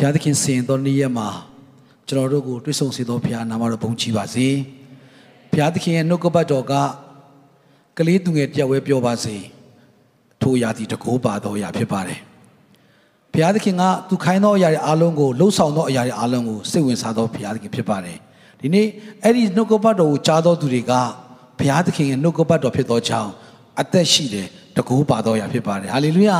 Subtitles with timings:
[0.00, 1.28] ဘုရားသခင်စင်တော်နေ့ရက်မှာ
[2.08, 4.48] ကျွန်တော်တို့ကိုတွေ့ဆုံစေတော်ဘုရားနာမတော်ဘုန်းကြီးပါစေ
[5.52, 6.72] ဘုရားသခင်ရဲ့နှုတ်ကပတ်တော်က
[7.98, 9.36] ကလေးသူငယ်တယောက်ပဲပြောပါစေ
[10.42, 12.20] ထိုရာသီတကိုးပါတော်ရာဖြစ်ပါတယ်
[13.32, 18.16] ဘုရားသခင်ကသူခိုင်းသောအရာတွေအားလုံးကိုလှုပ်ဆောင်သောအရာတွေအားလုံးကိုစိတ်ဝင်စားသောဘုရားသခင်ဖြစ်ပါတယ်
[18.60, 18.86] ဒီနေ့
[19.22, 20.92] အဲ့ဒီနှုတ်ကပတ်တော်ကိုကြားသောသူတွေက
[21.58, 23.30] ဘုရားသခင်ရဲ့နှုတ်ကပတ်တော်ဖြစ်သောကြောင့်
[23.80, 26.38] အသက်ရှိတယ်တကိုးပါတော်ရာဖြစ်ပါတယ်ဟာလေလုယာ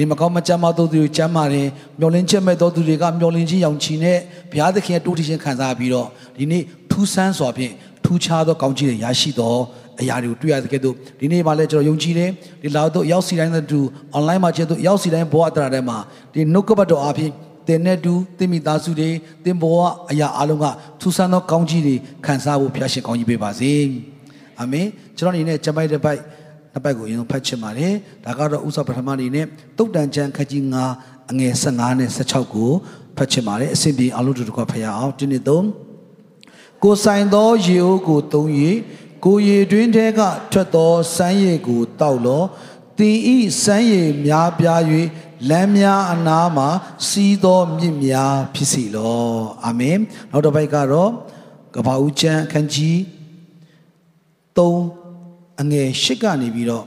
[0.00, 1.68] ဒီမကောင်းမကြမ်းမသောသူတွေကြမ်းပါတယ်
[2.00, 4.18] မျောလင်းချက်မဲ့သောသူတွေကမျောလင်းခြင်းရောင်ချီနဲ့
[4.50, 7.72] ဘုရားသခင်ရဲ့တိုးထခြင်းခံစားပြီးတော့ဒီနေ့ထူးဆန်းစွာဖြင့်
[8.04, 9.56] ထူးခြားသောကောင်းချီးတွေရရှိသော
[10.00, 12.30] အရာတွေကိုတွေ့ရတဲ့ကဲ့သို့ဒီနေ့မှလည်းကျွန်တော်ယုံကြည်တယ်
[12.62, 13.80] ဒီလောက်တော့ရောက်စီတိုင်းတဲ့သူ
[14.16, 15.98] online မှာကျတော့ရောက်စီတိုင်းဘောအတရာထဲမှာ
[16.32, 17.30] ဒီနှုတ်ကပတ်တော်အဖြစ်
[17.68, 19.10] တင်နဲ့တူတင်မိသားစုတွေ
[19.44, 19.74] တင်ဘော
[20.10, 20.66] အရာအလုံးက
[21.00, 21.94] ထူးဆန်းသောကောင်းချီးတွေ
[22.26, 23.72] ခံစားဖို့ဖျားရှင်ကောင်းကြီးပေးပါစေ
[24.60, 24.86] အာမင်
[25.16, 26.20] ကျွန်တော်အနေနဲ့ကျမ်းပိုက်တဲ့ပိုက်
[26.72, 29.46] နှစ်ပိုက်ကိုအရင်ဖတ်ချင်ပါတယ်ဒါကတော့ဥစ္စာပထမအနေနဲ့
[29.78, 30.62] တုတ်တန်ချမ်းခကြီး
[30.96, 32.70] 9အငယ်15နဲ့16ကို
[33.16, 35.66] ဖတ်ချင်ပါတယ်အစဉ်ပြေအလုံးတို့တကွဖတ်ရအောင်ဒီနေ့သုံး
[36.82, 38.48] ကိုဆိုင်သောရေအိုးကိုသုံး၍
[39.24, 40.20] ကိုရေတွင်းထဲက
[40.52, 42.42] ထွက်သောစမ်းရည်ကိုတောက်လော
[42.98, 44.82] တင်ဤစမ်းရည်များပြား၍
[45.48, 46.68] လမ်းများအနားမှာ
[47.08, 49.30] စီးသောမြစ်များဖြစ်စီလော
[49.64, 49.98] အာမင်
[50.30, 51.10] နောက်တစ်ပိုက်ကတော့
[51.74, 52.96] ကပ္ပဦးကျမ်းအခန်းကြီး
[54.56, 54.99] 3
[55.60, 56.86] အငယ်8ကနေပြီးတော့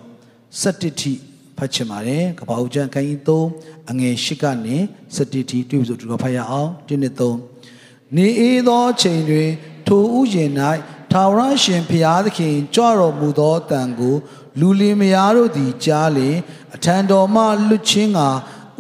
[0.62, 1.14] 17ထိ
[1.58, 4.78] ဖတ်ချင်ပါတယ်ကပ္ပဦးကျမ်းအခန်းကြီး3အငယ်8ကနေ
[5.16, 9.50] 17ထိတွေ့ပြီဆိုတော့ဖတ်ရအောင်1နဲ့3နေအေးသောချိန်တွင်
[9.88, 10.52] ထိုဥယျာဉ်၌
[11.12, 14.16] ထာဝရရှင်ဘုရားသခင်ကြွတော်မူသောတန်ကို
[14.60, 16.38] လူလင်မယားတို့သည်ကြားလျင်
[16.76, 18.20] အထံတော်မှလွတ်ချင်းက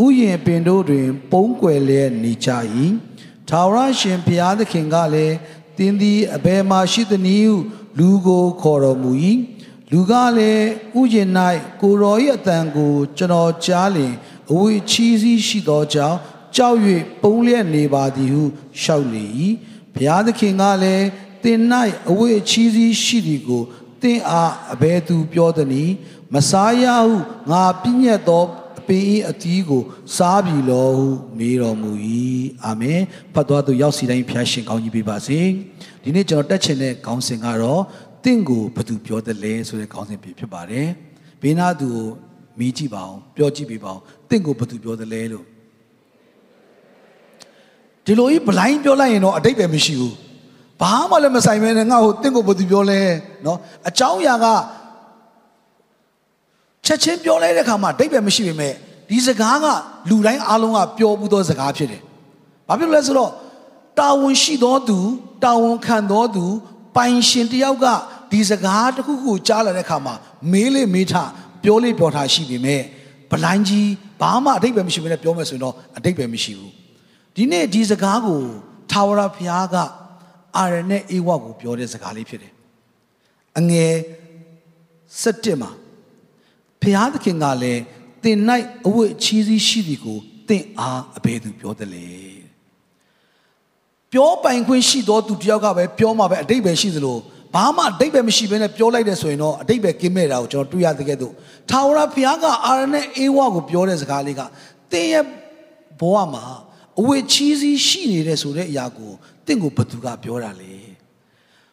[0.03, 2.49] ဥယျာဉ်ပင်တို့တွင် ပုံးကွယ်လျက်နေကြ၏
[3.49, 5.35] ထာဝရရှင်ဘုရားသခင်ကလည်း
[5.77, 7.57] တင်းသည်အဘယ်မှရှိသနည်းဟု
[7.97, 9.11] လူကိုခေါ်တော်မူ၏
[9.93, 10.67] လူကလည်း
[10.99, 11.29] ဥယျာဉ်၌
[11.81, 14.13] ကိုရော၏အတန်ကို ကျွန်တော်ကြားလျင်
[14.51, 16.17] အဝေးချီးစီးရှိသောကြောင့်
[16.55, 16.77] ကြောက်၍
[17.21, 18.43] ပုံလျက်နေပါသည်ဟု
[18.79, 19.25] လျှောက်လေ၏
[19.95, 21.07] ဘုရားသခင်ကလည်း
[21.43, 21.61] တင်၌
[22.09, 23.63] အဝေးချီးစီးရှိသည်ကို
[24.01, 25.93] တင်အားအဘယ်သူပြောသနည်း
[26.33, 27.15] မစားရဟု
[27.51, 28.43] ငါပြည့်ညတ်သော
[28.79, 29.83] အပင်၏အတီးကို
[30.15, 31.07] စားပြီလောဟု
[31.37, 31.91] မေးတော်မူ၏
[32.65, 33.01] အာမင်
[33.33, 35.39] ဖတ်သွားသူရောက်စီတိုင်းဖျားရှင်ကောင်းကြီးပေးပါစေ
[36.03, 37.81] ဒီနေ့ကျွန်တော်တက်ချင်တဲ့ခေါင်းစဉ်ကတော့
[38.24, 40.88] တင့်ကိုဘသူပြောတယ်လဲဆိုတဲ့ခေါင်းစဉ်ဖြစ်ပါတယ်
[41.42, 42.06] ဘေးနာသူကို
[42.58, 45.44] မေးကြည့်ပါအောင်ပြောကြည့်ပေးပါအောင်တင့်ကိုဘသူပြောတယ်လဲလို့
[48.04, 50.14] ဒီလိုကြီးဘလိုင်းပြောလိုက်ရင်တော့အတိတ်ပဲမရှိဘူး
[50.80, 53.00] ဘာမှလည်းမဆိုင်မဲနဲ့ငါ့ကိုတင့်ကိုဘသူပြောလဲ
[53.44, 53.56] เนาะ
[53.88, 54.46] အเจ้าအရာက
[56.86, 58.74] ချက်ချင်းပြောလိုက်တဲ့ခါမှာအတိတ်ပဲမရှိပေမဲ့
[59.10, 59.66] ဒီစကားက
[60.08, 62.02] လူတိုင်းအားလုံးကပြောမှုသောစကားဖြစ်တယ်
[62.68, 63.30] ဘာဖြစ်လို့လဲဆိုတော့
[63.98, 64.98] တာဝန်ရှိသောသူ
[65.44, 66.44] တာဝန်ခံသောသူ
[66.95, 67.85] ပိုင်ရှင်တယောက်က
[68.31, 70.15] ဒီစကားတစ်ခုခုကြားလာတဲ့ခါမှာ
[70.51, 71.13] မေးလေမေးထ
[71.63, 72.81] ပြောလေပြောထားရှိပေမဲ့
[73.31, 73.89] ဗလိုင်းကြီး
[74.21, 76.73] ဘာမှအတိတ်ပဲမရှိဘဲနဲ့ပြောမယ်ဆိုရင်တော့အတိတ်ပဲမရှိဘူး
[77.35, 78.41] ဒီနေ့ဒီစကားကို
[78.91, 79.75] ထာဝရဘုရားက
[80.57, 82.53] အာရနဲ့အေဝကိုပြောတဲ့စကားလေးဖြစ်တယ်
[83.59, 83.93] အငယ်
[85.21, 85.71] 7မှာ
[86.81, 87.81] ဘုရားသခင်ကလည်း
[88.23, 88.37] တင်၌
[88.87, 90.17] အဝတ်ချီးစီးရှိသည်ကို
[90.49, 92.05] တင့်အားအဘယ်သူပြောတယ်လဲ
[94.13, 97.17] ပြောပိုင်ခွင့်ရှိသောသူတယောက်ကပဲပြောမှာပဲအတိတ်ပဲရှိသလို
[97.55, 101.33] ဘာမှအတိတ်ပဲမရှိဘဲနဲ့ပြောလိုက်တယ်ဆိုရင်တော့အတိတ်ပဲကင်းမဲ့တာကိုကျွန်တော်တွေ့ရတဲ့ကဲ့သို့
[101.69, 104.41] ထာဝရဘုရားကအာရနဲ့အေဝကိုပြောတဲ့စကားလေးက
[104.91, 105.25] တင်းရဲ့
[105.99, 106.43] ဘဝမှာ
[106.99, 109.11] အဝတ်ချီးစီးရှိနေတဲ့ဆိုတဲ့အရာကို
[109.45, 110.73] တင့်ကိုဘသူကပြောတာလဲ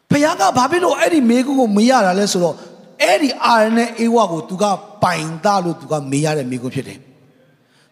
[0.09, 2.55] ဘုရားကဘာဖြစ်လို့အဲ့ဒီမေကုကိုမရတာလဲဆိုတော့
[3.01, 4.63] အဲ့ဒီအာရနဲ့အေဝါကိုသူက
[5.03, 6.99] ပိုင်သားလို့သူကမေးရတဲ့မေကုဖြစ်တယ်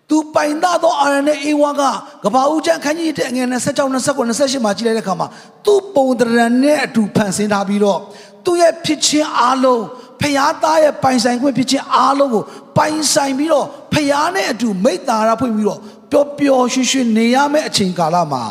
[0.10, 1.82] သူပိုင်သားသောအာရနဲ့အေဝါက
[2.24, 3.94] ကဘာဦးကျန်ခန်းကြီးတဲ့အငယ်26 29
[4.30, 5.28] 28မှာကြည့်လိုက်တဲ့အခါမှာ
[5.66, 8.00] သူ့ပုံတရံနဲ့အတူဖန်ဆင်းထားပြီးတော့
[8.46, 9.84] သူ့ရဲ့ဖြစ်ခြင်းအားလုံး
[10.22, 12.44] ဖျားသားရဲ့ပိုင်ဆိုင်ခွင့်ဖြစ်ခြင်းအားလုံးကို
[12.78, 15.80] ပိုင်ဆိုင်ပြီးတော့ဖျားနဲ့အတူမိတ္တာရဖွင့်ပြီးတော့
[16.12, 18.44] ပျော်ပျော်ရွှင်ရွှင်နေရမယ့်အချိန်ကာလမှာ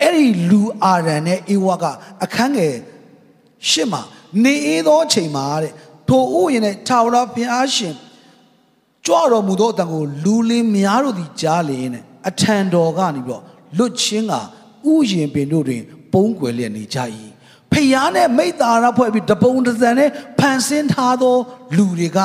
[0.00, 1.84] အဲ့ဒီလူအာရန်နဲ့အေဝါက
[2.24, 2.74] အခန်းငယ်
[3.70, 4.02] ရှစ်မှာ
[4.44, 5.72] နေအေးသောအချိန်မှာတဲ့
[6.08, 7.94] ထိုဥယျာဉ်နဲ့ထာဝရဘုရားရှင်
[9.06, 13.42] ကြွတော်မူသောအတန်ကိုလူလင်းများတို့သည်ကြားလျင်နဲ့အထံတော်ကနေပြီးတော့
[13.78, 14.34] လွတ်ချင်းက
[14.92, 16.98] ဥယျာဉ်ပင်တို့တွင် ပုံကွယ်လျက်နေကြ၏
[17.72, 21.36] ဖျားနဲ့မိတ္တာရဖွဲ့ပြီးတပုံတစံနဲ့ဖန်ဆင်းထားသော
[21.76, 22.18] လူတွေက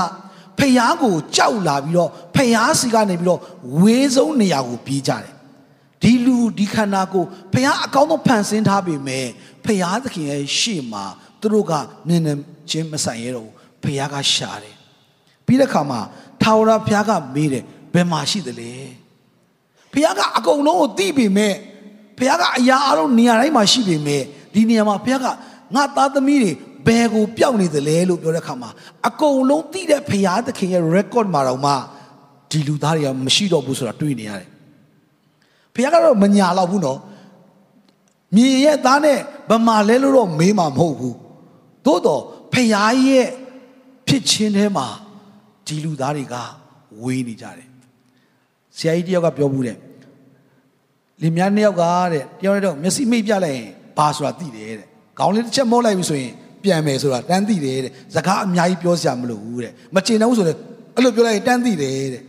[0.60, 3.42] ဖျားကိုကြောက်လာပြီးတော့ဖျားစီကနေပြီးတော့
[3.82, 5.34] ဝေးဆုံးနေရာကိုပြေးကြတယ်
[6.02, 9.28] ဒီလူဒီခန္ဓာကိုဖျားအကောင်းဆုံးဖန်ဆင်းထားပေမဲ့
[9.66, 11.06] ဖျားသခင်ရဲ့ရှေ့မှာ
[11.42, 11.74] သူတို့က
[12.08, 12.34] မျက်နှာ
[12.70, 13.54] ချင်းမဆိုင်ရတော့ဘူး
[13.84, 14.79] ဖျားကရှာတယ်
[15.50, 16.00] ပြီးတဲ့ခါမှာ
[16.42, 17.64] ထာဝရဘုရားကမေးတယ်
[17.94, 18.72] ဘယ်မှာရှိသလဲ
[19.94, 21.54] ဘုရားကအကုန်လုံးကိုသိပေမဲ့
[22.18, 24.22] ဘုရားကအရာအလုံးနေရာတိုင်းမှာရှိပေမဲ့
[24.54, 25.28] ဒီနေရာမှာဘုရားက
[25.76, 26.52] ငါသားသမီးတွေ
[26.88, 28.70] ဘယ်ကိုပျောက်နေသလဲလို့ပြောတဲ့ခါမှာ
[29.08, 31.74] အကုန်လုံးသိတဲ့ဘုရားသခင်ရဲ့ record မှာတော့မှ
[32.52, 34.50] ဒီလူသားတွေကမရှိတော့ဘူးဆိုတာတွေ့နေရတယ်
[35.74, 37.00] ဖခင်ကတော့မညာတော့ဘူးနော်
[38.36, 39.20] မြင်ရဲ့သားနဲ့
[39.50, 41.16] ဗမာလဲလို့တော့မေးမှာမဟုတ်ဘူး
[41.86, 42.22] သို့တော့
[42.54, 43.28] ဖခင်ရဲ့
[44.08, 44.88] ဖြစ်ချင်းထဲမှာ
[45.70, 46.36] ဒီလူသားတွေက
[47.04, 47.70] ဝေးနေကြတယ်
[48.78, 49.78] ဆရာကြီးတယောက်ကပြောဘူးတဲ့
[51.22, 51.84] လင်မြန်းနှစ်ယောက်က
[52.14, 54.88] တဲ့တယောက်တော့မျက်စိမိတ်ပြလိုက်ရင်ဘာဆိုတာသိတယ်တဲ့
[55.18, 56.34] ခေါင်းလေးတစ်ချက်မော့လိုက်ပြီဆိုရင်
[56.64, 60.58] ပြန်မယ်ဆိုတာတန်းသိတယ်တဲ့စကားအများကြီးပြောစရာမလိုဘူးတဲ့မကျင်တော့ဘူးဆိုတော့
[60.96, 62.24] အဲ့လိုပြောလိုက်ရင်တန်းသိတယ်တဲ့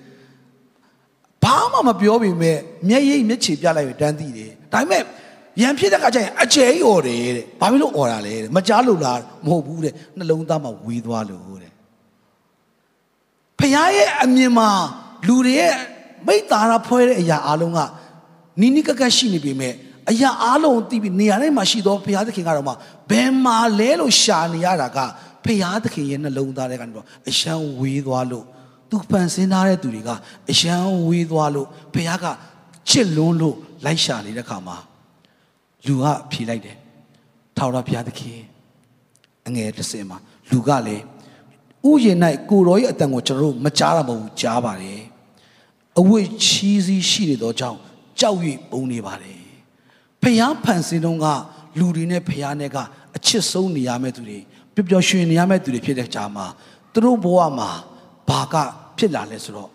[1.45, 2.57] ဘာမှမပြောပေမဲ့
[2.89, 5.03] မျက်ရည်မျက်ခြေပြလိုက်ရင်တန်းသိတယ်ဒါပေမဲ့
[5.63, 11.73] ရံဖြစ်တဲ့ခါကျရင်အကျယ်ကြီးអော်တယ်တဲ့ဘာဖြစ်လို့អော်တာလဲတဲ့မကြားလို့လားမဟုတ်ဘူးတဲ့နှလုံးသားမှာဝေးသွားလို့တဲ့
[13.61, 14.69] ဖခင်ရဲ့အမြင်မှာ
[15.27, 15.75] လူတွေရဲ့
[16.27, 17.81] မိတ္တာရဖွဲတဲ့အရာအလုံးက
[18.61, 19.75] နီးနီးကပ်ကပ်ရှိနေပေမဲ့
[20.11, 22.73] အရာအလုံးသိပြီးနေရာတိုင်းမှာရှိသောဘုရားသခင်ကတော့မှ
[23.11, 24.99] ဘယ်မှာလဲလို့ရှာနေရတာက
[25.45, 28.45] ဘုရားသခင်ရဲ့နှလုံးသားထဲကနေတော့အရှမ်းဝေးသွားလို့
[28.91, 30.11] သူဖန်ဆင်းထားတဲ့သူတွေက
[30.51, 32.27] အရှမ်းဝေးသွားလို့ဘုရားက
[32.91, 34.77] ချစ်လွန်းလို့လိုက်ရှာနေတဲ့ခါမှာ
[35.87, 36.77] လူကဖြေလိုက်တယ်
[37.57, 38.39] ထာဝရဘုရားသခင်
[39.47, 40.19] အငယ်တစ်စင်မှာ
[40.51, 41.05] လူကလည်း
[41.89, 42.19] ဥယျာဉ်၌
[42.51, 45.01] ကိုတော်ရဲ့အတန်ကိုကျွန်တော်တို့မကြားတာမဟုတ်ဘူးကြားပါတယ်
[45.99, 47.79] အဝိချီးစီးရှိနေသောကြောင့်
[48.21, 48.39] ကြောက်၍
[48.71, 49.41] ပုံနေပါတယ်
[50.23, 51.27] ဖျားဖန်ဆင်းတော့က
[51.79, 52.77] လူတွေနဲ့ဖျားနဲ့က
[53.17, 54.39] အချစ်ဆုံးနေရမယ့်သူတွေ
[54.75, 56.47] ပျော်ပျော်ရွှင်နေရမယ့်သူတွေဖြစ်တဲ့ကြာမှာ
[56.93, 57.71] သူတို့ဘဝမှာ
[58.29, 58.55] ဘာက
[58.99, 59.71] ဖြစ်လာလဲဆိုတော့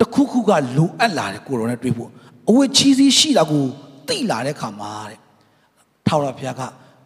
[0.00, 2.10] တခုခုကလိုအပ်လာတယ်ကိုတော်နဲ့တွေ့ဖို့
[2.48, 3.64] အဝိချီးစီးရှိတာကို
[4.08, 5.20] သိလာတဲ့ခါမှာတဲ့
[6.06, 6.62] ထာဝရဘုရားက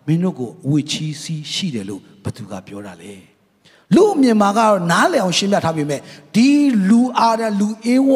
[0.06, 3.29] မင်းတို့ကိုအဝိချီးစီးရှိတယ်လို့ဘသူကပြောတာလဲ
[3.94, 6.00] လူအမြင်မှာကတော့နားလည်အောင်ရှင်းပြထားပေမဲ့
[6.34, 6.48] ဒီ
[6.88, 8.12] လူအားတဲ့လူအေးဝ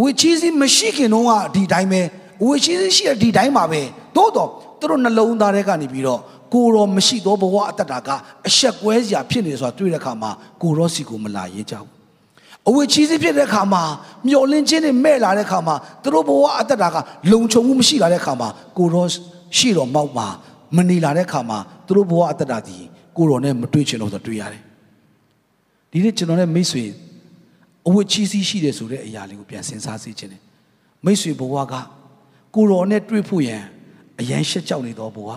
[0.00, 2.00] ဝေချီးစီမရှိခင်တော့ကဒီတိုင်းပဲ
[2.44, 3.82] ဝေချီးစီရှိတဲ့ဒီတိုင်းမှာပဲ
[4.16, 4.48] သို့တော့
[4.80, 6.20] သူတို့နှလုံးသားထဲကနေပြီးတော့
[6.52, 8.08] ကိုရောမရှိသောဘဝအတ္တတာက
[8.48, 10.30] အဆက်ကွဲစရာဖြစ်နေဆိုတာတွေ့တဲ့အခါမှာ
[10.62, 11.88] ကိုရောစီကိုမလာရေးကြဘူး
[12.68, 13.82] အဝေချီးစီဖြစ်တဲ့အခါမှာ
[14.26, 16.96] မျောလင်းခြင်းတွေမဲ့လာတဲ့အခါမှာသူတို့ဘဝအတ္တတာက
[17.32, 18.48] လုံခြုံမှုမရှိလာတဲ့အခါမှာ
[18.78, 19.06] ကိုရော
[19.58, 20.26] ရှိတော်မောက်မှာ
[20.76, 22.78] မနေလာတဲ့အခါမှာသူတို့ဘဝအတ္တတာဒီ
[23.16, 24.62] ကိုရောနဲ့မတွေ့ချင်လို့ဆိုတွေ့ရတယ်
[25.90, 26.84] ဒီနေ့ကျွန်တော်နဲ့မိတ်ဆွေ
[27.88, 30.42] အဝတ်ချီးစီးရှိတယ်ဆိုတဲ့အရာလေးကိုပြန်စဉ်းစားစေချင်တယ်
[31.04, 31.74] မိတ်ဆွေဘဝက
[32.54, 33.62] ကိုရောနဲ့တွေ့ဖို့ရန်
[34.20, 35.30] အရန်ရှက်ကြောက်နေတော့ဘဝ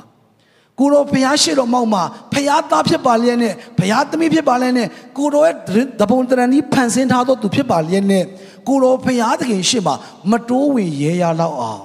[0.80, 4.88] ကိုရောဖျားရှိတော်မောက်မှာဖျားသားဖြစ်ပါလျက်နဲ့ဖျားသမီးဖြစ်ပါလျက်နဲ့
[5.18, 5.56] ကိုရောရဲ့
[6.02, 8.24] တပုံတရဏီဖန်ဆင်းထားသောသူဖြစ်ပါလျက်နဲ့
[8.68, 9.94] ကိုရောဖျားသခင်ရှိမှ
[10.32, 11.84] မတိုးဝင်ရဲရလောက်အောင်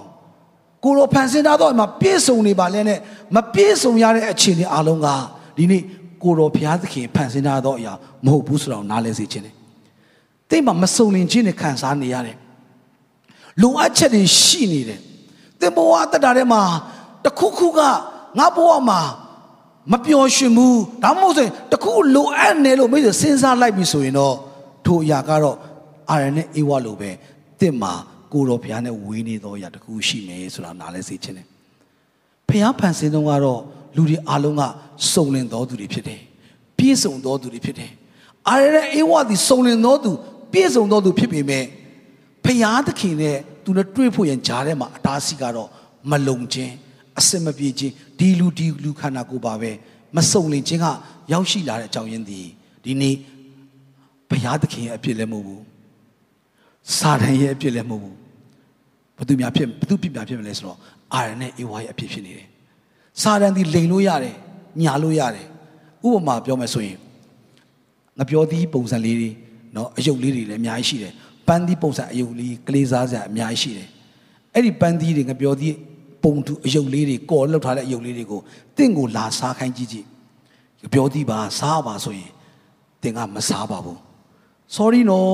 [0.84, 2.98] ကိုရောဖန်ဆင်းထားသောအမှာပြည့်စုံနေပါလျက်နဲ့
[3.34, 5.08] မပြည့်စုံရတဲ့အခြေအနေအလုံးက
[5.56, 5.82] ဒီနေ့
[6.22, 7.92] ကိုရောဘုရားသခင်ဖန်ဆင်းထားသောအရာ
[8.24, 9.54] မဟုတ်ဘူးဆိုတော့နားလဲစေခြင်းတယ်။
[10.50, 12.36] တိတ်မှာမစုံလင်ခြင်းနဲ့ခံစားနေရတယ်။
[13.62, 15.00] လုံအပ်ချက်တွေရှိနေတယ်။
[15.60, 16.62] သင်ဘဝတက်တာထဲမှာ
[17.24, 17.80] တခုခုက
[18.38, 19.00] ငါဘဝမှာ
[19.92, 24.34] မပျော်ရွှင်ဘူး။ဒါမှမဟုတ်ဆိုရင်တခုလိုအပ်နေလို့မိတ်ဆွေစဉ်းစားလိုက်ပြီဆိုရင်တော့
[24.86, 25.56] ထိုအရာကတော့
[26.10, 27.10] အာရနဲ့အေဝါလိုပဲ
[27.60, 27.92] တင့်မှာ
[28.32, 31.46] ကိုတော်ဘုရားနဲ့ဝေးနေသောအရာတခုရှိနေဆိုတာနားလဲစေခြင်းတယ်။
[32.48, 33.60] ဘုရားဖန်ဆင်းတော့ကတော့
[33.96, 34.62] လူတွေအားလုံးက
[35.12, 36.20] စုံလင်တော်သူတွေဖြစ်တယ်
[36.78, 37.92] ပြည့်စုံတော်သူတွေဖြစ်တယ်
[38.48, 40.10] အာရတဲ့အေဝါသည်စုံလင်တော်သူ
[40.52, 41.64] ပြည့်စုံတော်သူဖြစ်ပေမဲ့
[42.44, 45.68] ဖယားသခင်နဲ့သူနဲ့တွေ့ဖို့ရန်ကြားထဲမှာအတားဆီးကတော့
[46.10, 46.72] မလုံခြင်း
[47.18, 49.70] အစင်မပြေခြင်းဒီလူဒီလူခန္ဓာကိုယ်ပါပဲ
[50.16, 50.86] မစုံလင်ခြင်းက
[51.32, 52.40] ရောက်ရှိလာတဲ့အကြောင်းရင်းဒီ
[52.84, 53.14] ဒီနေ့
[54.28, 55.64] ဘုရားသခင်ရဲ့အဖြစ်လည်းမဟုတ်ဘူး
[56.98, 58.16] စာတန်ရဲ့အဖြစ်လည်းမဟုတ်ဘူး
[59.18, 60.78] ဘသူများဖြစ်ဘသူဖြစ်များဖြစ်မလဲဆိုတော့
[61.14, 62.48] အာရနဲ့အေဝါရဲ့အဖြစ်ဖြစ်နေတယ်
[63.21, 64.35] စာတန်ဒီလိန်လို့ရတယ်
[64.81, 65.45] ညာလို့ရတယ်
[66.05, 66.97] ဥပမာပြောမယ်ဆိုရင်
[68.17, 69.29] ငါပြောသီးပုံစံလေးတွေ
[69.73, 71.13] เนาะအယုတ်လေးတွေလည်းအများကြီးရှိတယ်
[71.47, 73.89] ပန်းသီးပုံစံအယုတ်လေးကလေးစားစရာအများကြီးရှိတယ်
[74.53, 75.75] အဲ့ဒီပန်းသီးတွေငါပြောသီး
[76.23, 78.41] ပုံတူအယုတ်လေးတွေကော်လောက်ထားတဲ့အယုတ်လေးတွေကို
[78.77, 80.05] တင့်ကိုလာစားခိုင်းကြည့်ကြည့်
[80.93, 82.31] ပြောသီးပါစားပါဆိုရင်
[83.01, 83.99] တင်ကမစားပါဘူး
[84.75, 85.33] sorry နော်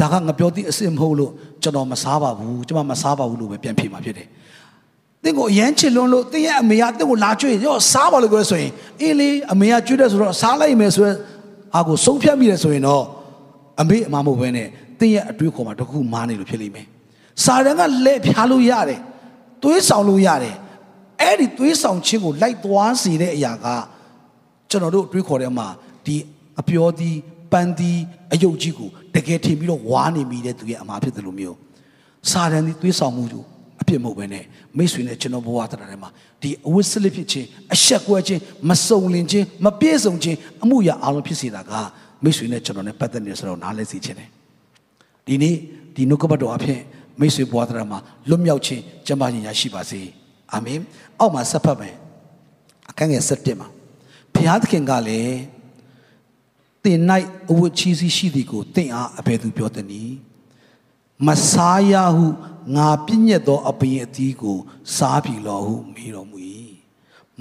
[0.00, 4.28] ဒါကငါပြောသီးအစ်စ်မဟုတ်လို့ကျွန်တော်မစားပါဘူးကျွန်မမစားပါဘူးလို့ပဲပြန်ဖြေမှာဖြစ်တယ်
[5.23, 11.17] တင့်ကိုအရန်ချစ်လွန်းလို့တင့်ရဲ့အမေကတင့်ကိုလာကြွေရောစားပါလို့ပြောဆိုရင်အေးလေအမေကကြွေတယ်ဆိုတော့စားလိုက်မယ်ဆိုရင်
[11.75, 13.03] အာကိုဆုံးဖြတ်မိတယ်ဆိုရင်တော့
[13.81, 14.67] အမေအမမဟုတ်ဘဲနဲ့
[14.99, 16.87] တင့်ရဲ့အတွေးခေါ်မှာတခုမားနေလို့ဖြစ်လိမ့်မယ်
[17.43, 18.99] စာရန်ကလက်ဖြားလို့ရတယ်
[19.63, 20.55] သွေးဆောင်လို့ရတယ်
[21.21, 23.67] အဲ့ဒီသွေးဆောင်ခြင်းကိုလိုက်သွားစေတဲ့အရာက
[24.69, 25.67] ကျွန်တော်တို့တွေးခေါ်တဲ့မှာ
[26.05, 26.15] ဒီ
[26.59, 27.15] အပြောသည်
[27.51, 27.99] ပန်းသည်
[28.33, 31.57] အယုတ်ကြီးကိုတကယ်ထင်ပြီးတော့ဝါနေမိတဲ့သူရဲ့အမှားဖြစ်တယ်လို့မျိုး
[32.31, 33.50] စာရန်ဒီသွေးဆောင်မှုကိုအ
[33.91, 34.43] ပြစ်မဟုတ်ပဲနဲ့
[34.77, 36.09] မိတ်ဆွေနဲ့ကျွန်တော်ဘဝတရားထဲမှာ
[36.41, 41.71] ဒီအဝတ်စလစ်ဖြစ်ခြင်းအဆက်ကွဲခြင်းမစုံလင်ခြင်းမပြည့်စုံခြင်းအမှုရာအလုံးဖြစ်စေတာက
[42.23, 44.29] မိတ်ဆွေနဲ့ကျွန်တော်နဲ့ပတ်သက်နေဆိုတော့နားလဲစေခြင်းတယ်
[45.27, 45.55] ဒီနေ့
[45.95, 46.79] ဒီနှုတ်ကပတ်တော်အဖြစ်
[47.19, 50.01] မိတ်ဆွေဘဝတရားမှာလွတ်မြောက်ခြင်းကျမ်းမာခြင်းရရှိပါစေ
[50.53, 50.79] အာမင်
[51.19, 51.95] အောက်မှာဆက်ဖတ်မယ်
[52.89, 53.67] အခန်းငယ်7မှာ
[54.33, 55.39] ဘုရားသခင်ကလည်း
[56.83, 56.99] တင်၌
[57.51, 60.15] အဝတ်ချီးစီးရှိသည်ကိုတင့်အားအဘယ်သူပြောသနည်း
[61.27, 62.25] မစားရဟု
[62.75, 64.57] ငါပြည့်ညက်သောအပင်အသီးကို
[64.95, 66.37] စားပြီလောဟုမေးတော်မူ၏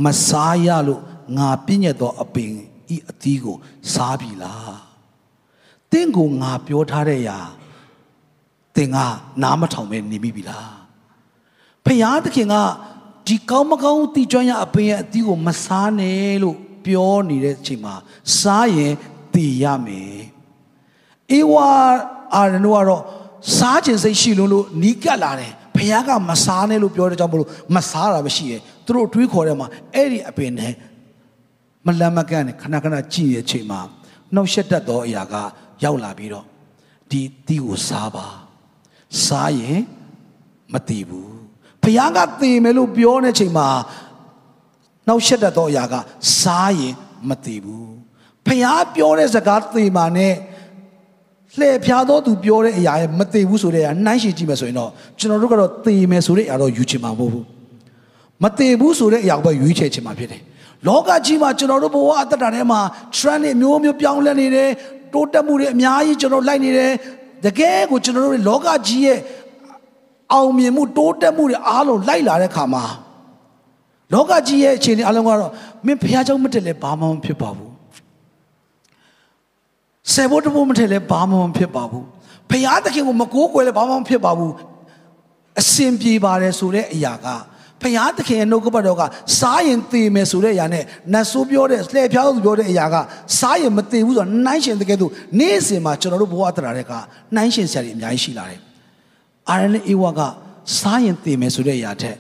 [0.05, 1.03] မစားရလို့
[1.37, 2.53] ငါပြည့်ညက်သောအပင်
[2.95, 3.57] ဤအသီးကို
[3.93, 4.79] စားပြီလား
[5.91, 7.39] တင့်ကိုငါပြောထားတဲ့ຢာ
[8.77, 8.97] တင်က
[9.43, 10.73] နားမထောင်ပဲနေမိပြီလား
[11.85, 12.55] ဖယားသခင်က
[13.27, 17.95] ဒီကောင်းမကောင်းတီကျွမ်းရအပင်ရဲ့အသီးကိုမစားနဲ့လို့ပြောနေတဲ့အချိန်မှာ
[18.39, 18.95] စားရင်
[19.35, 20.21] တည်ရမယ်
[21.33, 21.69] အေဝါ
[22.35, 23.03] အာရနိုကတော့
[23.57, 30.73] စားခြင်းစိတ်ရှိလို့လို့နီးကပ်လာတယ်ဖခင်ကမစားနဲ့လို့ပြောတဲ့ကြောင့်မလို့မစားတာမရှိရဲ့သူတို့တွေးခေါ်တယ်မှာအဲ့ဒီအပင်နဲ့
[31.87, 33.81] မလမ်းမကန့်နဲ့ခဏခဏကြည့်ရဲ့အချိန်မှာ
[34.35, 35.35] နှောက်ရှက်တတ်သောအရာက
[35.85, 36.45] ရောက်လာပြီးတော့
[37.11, 38.27] ဒီတီးကိုစားပါ
[39.25, 39.81] စားရင်
[40.73, 41.35] မတည်ဘူး
[41.83, 43.69] ဖခင်ကတည်မယ်လို့ပြောတဲ့ချိန်မှာ
[45.07, 45.95] နှောက်ရှက်တတ်သောအရာက
[46.41, 46.95] စားရင်
[47.29, 47.93] မတည်ဘူး
[48.47, 50.35] ဖခင်ပြောတဲ့စကားသေမာနဲ့
[51.59, 57.47] လှည့်ဖြားသောသူပြောတဲ့အရာရဲ့မသိဘူးဆိုတဲ့အရာနှိုင်းယှဉ်ကြည့်မယ်ဆိုရင်တော့ကျွန်တော်တို့ကတော့သိမယ်ဆိုတဲ့အရာတော့ယူချင်မှာမဟုတ်ဘူး
[58.43, 60.41] မသိဘူးဆိုတဲ့အရာကိုပဲယူချင်ချင်မှာဖြစ်တယ်
[60.89, 62.81] လောကကြီးမှာကျွန်တော်တို့ဘဝအတ္တထဲမှာ
[63.17, 64.71] trend တွေမျိုးမျိုးပြောင်းလဲနေတယ်
[65.13, 66.93] တိုးတက်မှုတွေအများကြီးကျွန်တော်လိုက်နေတယ်
[67.45, 69.19] တကယ်ကိုကျွန်တော်တို့လောကကြီးရဲ့
[70.33, 72.85] အောင်မြင်မှုတိုးတက်မှုတွေအားလုံးလိုက်လာတဲ့ခါမှာ
[74.13, 75.53] လောကကြီးရဲ့အခြေအနေအားလုံးကတော့
[75.87, 77.70] မင်းဘုရားကြောင့်မတည့်လဲဘာမှမဖြစ်ပါဘူး
[80.13, 82.07] ဆယ်ဖို့တဖို့မထည့်လဲဘာမှမဖြစ်ပါဘူး
[82.51, 84.53] ဖရာသခင်ကိုမကိုးကွယ်လဲဘာမှမဖြစ်ပါဘူး
[85.61, 87.27] အစင်ပြေပါတယ်ဆိုတဲ့အရာက
[87.83, 89.03] ဖရာသခင်ရဲ့နှုတ်ကပတ်တော်က
[89.39, 92.97] စားရင်သေမယ်ဆိုတဲ့အရာနဲ့နတ်ဆိုးပြောတဲ့လှည့်ဖြားသူပြောတဲ့အရာက
[93.39, 96.93] စားရင်မသေဘူးဆိုတော့နှိုင်းရှင်တကယ်လို့နေ့စဉ်မှာကျွန်တော်တို့ဘဝအတရာတွေက
[97.35, 98.61] နှိုင်းရှင်ဆရာတွေအများကြီးရှိလာတယ်
[99.51, 100.21] အာရန်အေဝါက
[100.79, 102.17] စားရင်သေမယ်ဆိုတဲ့အရာထက်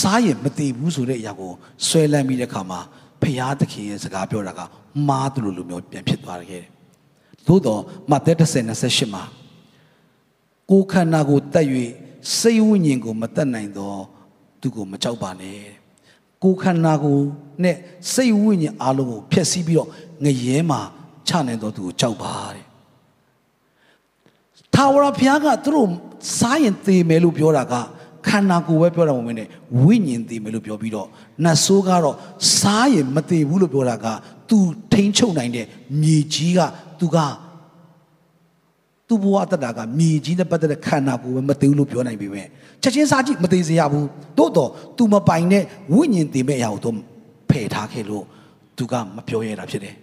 [0.00, 1.52] စားရင်မသေဘူးဆိုတဲ့အရာကို
[1.86, 2.80] ဆွဲလန်းပြီးတဲ့အခါမှာ
[3.22, 4.60] ဖရာသခင်ရဲ့စကားပြောတာက
[5.08, 6.73] မားသူလိုလိုမျိုးပြန်ဖြစ်သွားခဲ့တယ်
[7.46, 9.24] သို့တော့မဿဲ30:28မှာ
[10.70, 11.66] ကိုယ်ခန္ဓာကိုတတ်၍
[12.38, 14.00] စိတ်ဝိညာဉ်ကို မတတ်နိုင်တော့
[14.60, 15.60] သူကိုမကြောက်ပါနဲ့
[16.42, 17.18] ကိုယ်ခန္ဓာကို
[17.62, 17.76] နဲ့
[18.12, 19.88] စိတ်ဝိညာဉ်အလုံးကိုဖျက်ဆီးပြီးတော့
[20.24, 20.80] ငရဲမှာ
[21.28, 22.64] ချနိုင်တော့သူကိုကြောက်ပါတဲ့
[24.74, 25.88] ထာဝရဘုရားကသူတို့
[26.38, 27.74] စားရင်သေမယ်လို့ပြောတာက
[28.26, 29.48] ခန္ဓာကိုယ်ပဲပြောတာမဟုတ်ဘဲနဲ့
[29.82, 31.08] ဝိညာဉ်သေမယ်လို့ပြောပြီးတော့
[31.44, 32.16] နတ်ဆိုးကတော့
[32.58, 34.06] စားရင်မသေဘူးလို့ပြောတာက
[34.48, 34.58] သူ
[34.92, 35.66] ထိန်ချုပ်နိုင်တဲ့
[36.02, 36.60] မြေကြီးက
[37.00, 37.18] သူက
[39.08, 42.46] သူ့ဘဝတတာကမြေကြီးနဲ့ပတ်သက်တဲ့ခန္ဓာကိုယ်ပဲမသိဘူးလို့ပြောနိုင်ပေမဲ့
[42.82, 44.06] ချက်ချင်းစားကြည့်မသိစေရဘူး
[44.38, 46.90] သို့တော့သူမပိုင်တဲ့ဝိညာဉ်တင်မဲ့အရာကိုသူ
[47.50, 48.24] ဖယ်ထားခဲ့လို့
[48.76, 49.96] သူကမပြောရတာဖြစ်တယ်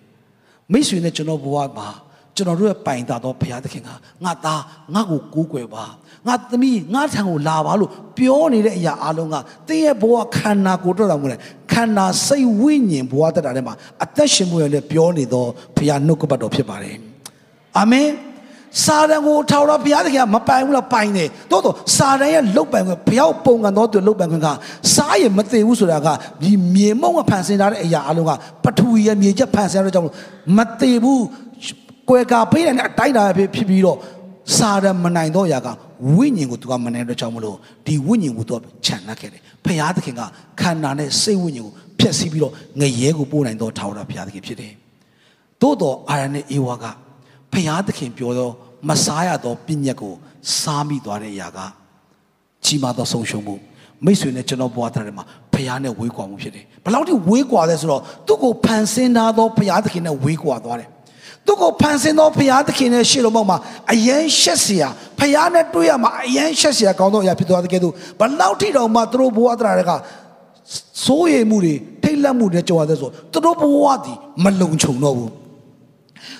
[0.71, 1.87] မိတ်ဆွေနဲ့ကျွန်တော်ဘဝမှာ
[2.35, 3.89] ကျွန်တော်တို့ရဲ့ပိုင်တာတော့ဘုရားသခင်က
[4.25, 4.61] ငါသား
[4.93, 5.85] ငါ့ကိုကိုးကွယ်ပါ
[6.27, 9.35] ငါသမီးငါထံကိုလာပါလို့ပြောနေတဲ့အရာအလုံးက
[9.67, 11.39] တင်းရဲ့ဘဝခန္ဓာကိုယ်တော့တော်မူတယ်
[11.71, 16.95] ခန္ဓာစိတ်ဝိညာဉ်ဘဝတက်တာထဲမှာအသက်ရှင်မှုရလည်းပြောနေတော့ဘုရားနှုတ်ကပတ်တော်ဖြစ်ပါတယ်
[17.77, 18.07] အာမင်
[18.83, 24.47] စာတန်ကိုထာဝရဘုရားသခင်ကမပိုင်ဘူးလားပိုင်တယ်တိုးတော့စာတန်ရဲ့လုတ်ပိုင်ခွင့်ဘုရားပုံကန်တော်သူလုတ်ပိုင်ခွင့်က
[24.95, 26.07] စားရမသိဘူးဆိုတာက
[26.41, 28.31] ဒီမြေမုံကဖန်ဆင်းထားတဲ့အရာအလုံးက
[28.63, 30.07] ပထဝီရဲ့မြေချက်ဖန်ဆင်းရတဲ့ကြောင့်
[30.57, 31.21] မသိဘူး
[32.09, 33.97] ကွယ်ကာပေးတဲ့အတိုင်းတာဖြစ်ဖြစ်ပြီးတော့
[34.57, 35.67] စာတန်မနိုင်တော့ရာက
[36.15, 40.21] ဝိညာဉ်ကိုသူကမနိုင်တော့ကြောင့်မလို့ဒီဝိညာဉ်ကိုသူကခြံနှက်ခဲ့တယ်ဘုရားသခင်က
[40.61, 44.73] ခန္ဓာနဲ့စိတ်ဝိညာဉ်ကိုဖျက်ဆီးပြီးတော့ငရဲကိုပို့နိုင်တော့ထာဝရဘုရားသခင်ဖြစ်တယ်
[45.61, 46.85] သို့တော့အာရနဲ့အေဝါက
[47.53, 48.53] ဖျားသခင်ပြောတော့
[48.89, 50.13] မစားရတော့ပြည့်ညက်ကို
[50.59, 51.59] စားမိသွားတဲ့အရာက
[52.65, 53.55] ကြီးမားသောဆုံးရှုံးမှု
[54.05, 60.89] မိတ်ဆွေနဲ့ကျွန်တော်ဘဝသားတွေမှာဖျားနဲ့ဝေးကွာမှုဖြစ်တယ်ဘယ်လောက်ထိဝေးကွာလဲဆိုတော့သူ့ကိုဖန်ဆင်းထားသောဖျားသခင်နဲ့ဝေးကွာသွားတယ်
[61.46, 63.58] သူ့ကိုဖန်ဆင်းသောဖျားသခင်နဲ့ရှေ့တော်မှာ
[63.92, 64.84] အယမ်းရှက်เสีย
[65.18, 69.92] ဖျားနဲ့တွေ့ရမှာအယမ်းရှက်เสียကောင်းသောအရာဖြစ်သွားတဲ့ကဲ့သို့ဘယ်လောက်ထိတောင်မှသူတို့ဘဝသားတွေက
[71.04, 75.30] စိုးရိမ်မှုတွေထိတ်လန့်မှုတွေကြောက်ရတဲ့ဆိုသူတို့ဘဝသည်မလုံခြုံတော့ဘူး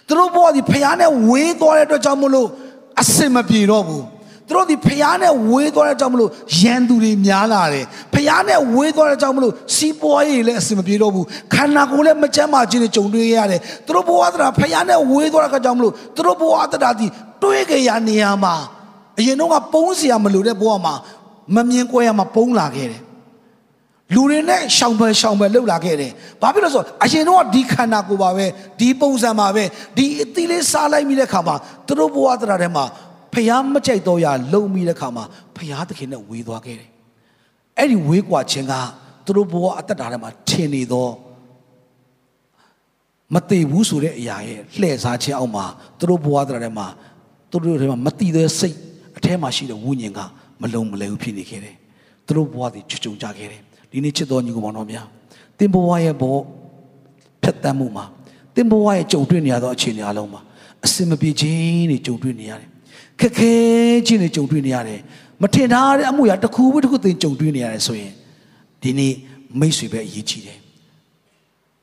[0.07, 2.49] သူတို့ဘဝဒီဖះနဲ့ဝေးသွားတဲ့အတွက်ကြောင့်မလို့
[3.01, 4.05] အစင်မပြေတော့ဘူး
[4.52, 6.30] သူတို့ဒီဖះနဲ့ဝေးသွားတဲ့ကြောင့်မလို့
[6.60, 17.08] ရန်သူတွေများလာတယ်ဖះနဲ့ဝေးသွားတဲ့ကြောင့်မလို့စီးပွားရေးလည်းအစင်မပြေတော့ဘူးခန္ဓာကိုယ်လည်းမကျန်းမာခြင်းတွေကြုံတွေ့ရတယ်သူတို့ဘဝသတာဖះနဲ့ဝေးသွားတဲ့ကြောင့်မလို့သူတို့ဘဝသတာဒီ
[17.44, 18.56] တွေးကြရနေရမှာ
[19.20, 20.94] အရင်တော့ကပုံးစရာမလိုတဲ့ဘဝမှာ
[21.56, 23.02] မမြင်ကွဲရမှာပုံးလာခဲ့တယ်
[24.16, 28.46] လူတွေနဲ့ရှောင်ပယ်ရှောင်ပယ်လှုပ်လာခဲ့တယ်။ဘာဖြစ်လို့ဆိုအရင်တော့ဒီခန္ဓာကိုယ်ပါပဲ
[28.80, 29.64] ဒီပုံစံပါပဲ
[29.98, 31.56] ဒီအသီးလေးစားလိုက်မိတဲ့ခါမှာ
[31.88, 32.86] သူတို့ဘဝတရားထဲမှာ
[33.34, 35.24] ဖျားမကြိုက်တော့ရလုံမိတဲ့ခါမှာ
[35.58, 36.90] ဖျားသခင်နဲ့ဝေးသွားခဲ့တယ်။
[37.78, 38.74] အဲ့ဒီဝေးကွာခြင်းက
[39.26, 41.12] သူတို့ဘဝအသက်တာထဲမှာထင်နေတော့
[43.34, 45.66] မတည်ဘူးဆိုတဲ့အရာရဲ့လှည့်စားခြင်းအောက်မှာ
[46.00, 46.88] သူတို့ဘဝတရားထဲမှာ
[47.52, 48.78] သူတို့ထဲမှာမတည်တဲ့စိတ်
[49.18, 50.20] အထဲမှာရှိတဲ့ဝိညာဉ်က
[50.62, 51.76] မလုံမလဲဘူးဖြစ်နေခဲ့တယ်။
[52.26, 53.62] သူတို့ဘဝတွေချွတ်ချုံကြခဲ့တယ်။
[53.92, 55.08] ဒီနေ့ချစ်တော်ညီကိုမောင်တော်များ
[55.58, 56.38] တင်ဘဝရဲ့ဘော
[57.44, 58.06] ဖြတ်တမ်းမှုမှာ
[58.56, 60.42] တင်ဘဝရဲ့ကြုံတွေ့နေရသောအခြေအနေအလုံးမှာ
[60.86, 62.71] အစင်မပြေခြင်းတွေကြုံတွေ့နေရတယ်
[63.22, 63.52] ခက်ခဲ
[64.08, 65.00] ချင်းတွေကြုံတွေ့နေရတယ်
[65.42, 68.14] မထင်ထားတဲ့အမှုရာတစ်ခုတစ်ခုသင်ကြုံတွေ့နေရတယ်ဆိုရင်
[68.82, 69.14] ဒီနေ့
[69.60, 70.60] မိတ်ဆွေပဲအရေးကြီးတယ်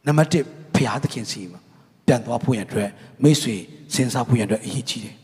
[0.06, 1.60] နံပါတ်1ဖရာသခင်စီမှာ
[2.06, 2.90] ပြန်သွားဖို့ရန်အတွက်
[3.22, 3.54] မိတ်ဆွေ
[3.94, 5.14] စဉ်းစားဖို့ရန်အတွက်အရေးကြီးတယ်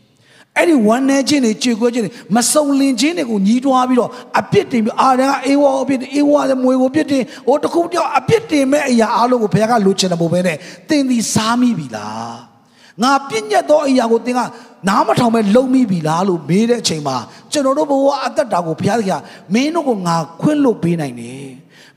[0.57, 10.57] အဲ့ဒီဝမ်းနေခြင်းတွေကြေကွဲခြင်းတွေမစုံလင်ခြင်းတွေကိုညီးတွားပြီးတော့အပြစ်တင်ပြီးအာရန်ကအေးဝါအပြစ်တင်အေးဝါတဲ့မွေကိုပြစ်တင်ဟိုတခုတယောက်အပြစ်တင်မဲ့အရာအားလုံးကိုဘုရားကလိုချင်တဲ့ပုံပဲနဲ့
[10.89, 12.54] သင်သည်စားမိပြီလား
[13.03, 14.39] ငါပြည့်ညတ်သောအရာကိုသင်က
[14.87, 17.17] နားမထောင်မဲ့လုံမိပြီလားလို့မေးတဲ့အချိန်မှာ
[17.51, 19.21] ကျွန်တော်တို့ဘဝအသက်တာကိုဘုရားသခင်က
[19.53, 21.47] မင်းတို့ကိုငါခွင့်လွတ်ပေးနိုင်တယ်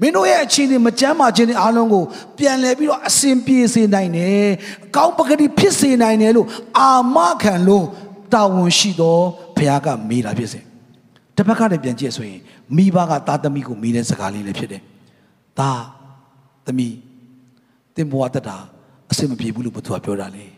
[0.00, 2.04] မင်းတို့ရဲ့အခြေအနေမကြမ်းမာခြင်းတွေအားလုံးကို
[2.38, 4.46] ပြန်လည်ပြီးတော့အစဉ်ပြေစေနိုင်တယ်။
[4.96, 6.46] ကောင်းပကတိဖြစ်စေနိုင်တယ်လို့
[6.78, 7.86] အာမခံလို့
[8.32, 9.18] တာဝန်ရှိသော
[9.56, 10.60] ဘုရားကမေးတာဖြစ်စေ။
[11.36, 12.40] တစ်ဖက်ကလည်းပြန်ကြည့်ဆိုရင်
[12.76, 14.82] မိဘကသားသမီးကိုမေးတဲ့စကားလေးလည်းဖြစ်တယ်။
[15.58, 15.70] ဒါ
[16.66, 16.94] သမီး
[17.96, 18.56] တင်ဘဝတက်တာ
[19.10, 20.46] အစင်မပြေဘူးလို့ဘုရားပြောတာလေ။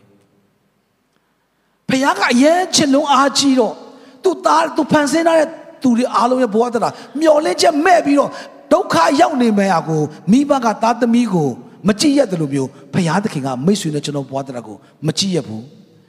[1.91, 3.75] ဘုရားကအရင်ချစ်လုံးအားကြီးတော့
[4.23, 5.47] သူ့သားသူဖန်ဆင်းထားတဲ့
[5.83, 8.29] သူတွေအားလုံးရဲ့ဘဝတက်တာမျော်လင့်ချက်မဲ့ပြီးတော့
[8.73, 11.49] ဒုက္ခရောက်နေမယ်အကိုမိဘကသားသမီးကို
[11.87, 15.63] မကြည့်ရတယ်လို့မျိုးဘုရားသခင်ကမိတ်ဆွေနဲ့ကျွန်တော်ဘဝတက်တာကိုမကြည့်ရဘူး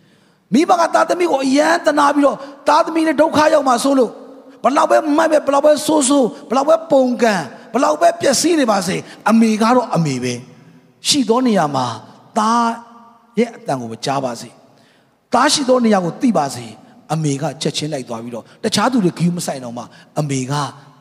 [0.53, 2.37] ။မိဘကသားသမီးကိုအယံတနာပြီးတော့
[2.69, 4.11] သားသမီးနဲ့ဒုက္ခရောက်မှဆိုလို့
[4.65, 7.35] ဘလောက်ပဲမိုက်ပဲဘလောက်ပဲဆိုးဆိုးဘလောက်ပဲပုံကံ
[7.75, 8.97] ဘလောက်ပဲပျက်စီးနေပါစေ
[9.31, 10.35] အမေကတော့အမေပဲ
[11.09, 11.87] ရှိသောနေရာမှာ
[12.39, 12.69] သား
[13.39, 14.49] ရဲ့အတန်ကိုမကြားပါစေ
[15.35, 16.67] သားရှိသောနေရာကိုသိပါစေ
[17.13, 19.83] အမေကချက်ချင်းလိုက်သွားပြီးတော့တခြားသူတွေဂီးမဆိုင်တော့မှ
[20.21, 20.53] အမေက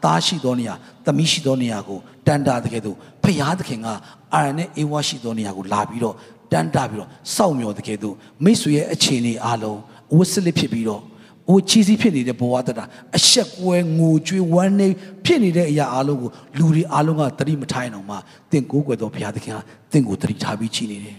[0.03, 0.73] သားရှိသောနေရာ
[1.05, 2.91] သမီးရှိသောနေရာကိုတန်တာတကယ်သူ
[3.23, 3.88] ဖျားသခင်က
[4.33, 6.15] အာရနဲ့အေဝါရှိသောနေရာကိုလာပြီးတော့
[6.51, 8.09] တန်းတာပြီးတော့စောင့်မျှော်တကယ်သူ
[8.43, 9.79] မိတ်ဆွေရဲ့အခြေအနေအားလုံး
[10.11, 11.01] အဝတ်စလစ်ဖြစ်ပြီးတော့
[11.50, 12.83] အိုချီစီဖြစ်နေတဲ့ဘဝတတာ
[13.17, 14.88] အဆက်ကွဲငိုကြွေးဝမ်းနေ
[15.25, 18.17] ဖြစ်နေတဲ့အရာအားလုံးကိုလူတွေအားလုံးကတတိမထိုင်အောင်မှ
[18.51, 19.57] တင့်ကိုးကွယ်တော်ဘုရားသခင်က
[19.91, 21.17] တင့်ကိုတတိထားပြီးချီနေတယ်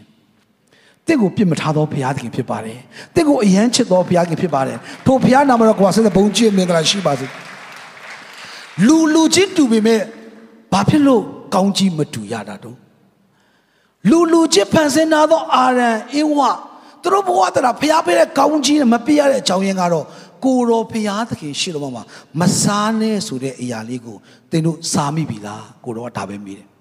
[1.06, 2.79] တင့်ကိုပြစ်မထားသောဘုရားသခင်ဖြစ်ပါတယ်
[3.14, 7.27] တင့်ကိုအယမ်းချစ်သောဘုရားသခင်ဖြစ်ပါတယ်ထိုဘုရားနာမတော်ကိုဆက်တဲ့ဘုန်းကြီးမင်္ဂလာရှိပါစေ
[8.87, 10.00] လူလူချင်းတူပေမဲ့
[10.72, 11.22] ဘာဖြစ်လို့
[11.55, 12.77] ကောင်းကြီးမတူရတာတော့
[14.11, 16.40] လူလူချစ်ဖန်ဆင်းထားသောအာရန်အင်းဝ
[17.03, 20.07] သူတို့ဘဝတရာဖျားပေးတဲ့ကောင်းကြီးနဲ့မပြရတဲ့အကြောင်းရင်းကတော့
[20.44, 22.05] ကိုတော်ဖျားသခင်ရှိတော်မှာ
[22.40, 24.16] မစားနဲ့ဆိုတဲ့အရာလေးကို
[24.50, 26.68] သင်တို့စားမိပြီလားကိုတော်ကဒါပဲမေးတယ်။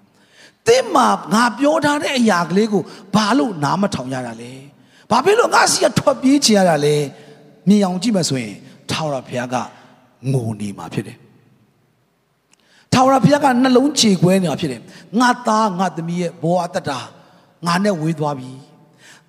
[0.68, 2.82] သင်မှာငါပြောထားတဲ့အရာကလေးကို
[3.14, 4.52] ဘာလို့နားမထောင်ရတာလဲ။
[5.10, 6.96] ဘာဖြစ်လို့ငါစီကထွက်ပြေးချင်ရတာလဲ။
[7.68, 8.54] မြင်အောင်ကြည့်မှဆိုရင်
[8.90, 9.56] ထာဝရဘုရားက
[10.32, 11.18] ငိုနေမှာဖြစ်တယ်
[12.92, 14.80] ထာဝရဘုရားကနှလုံးကြေကွဲနေတာဖြစ်တယ်
[15.20, 16.98] ငါသားငါသမီးရဲ့ဘဝအတ္တတာ
[17.66, 18.50] ငါနဲ့ဝေးသွားပြီ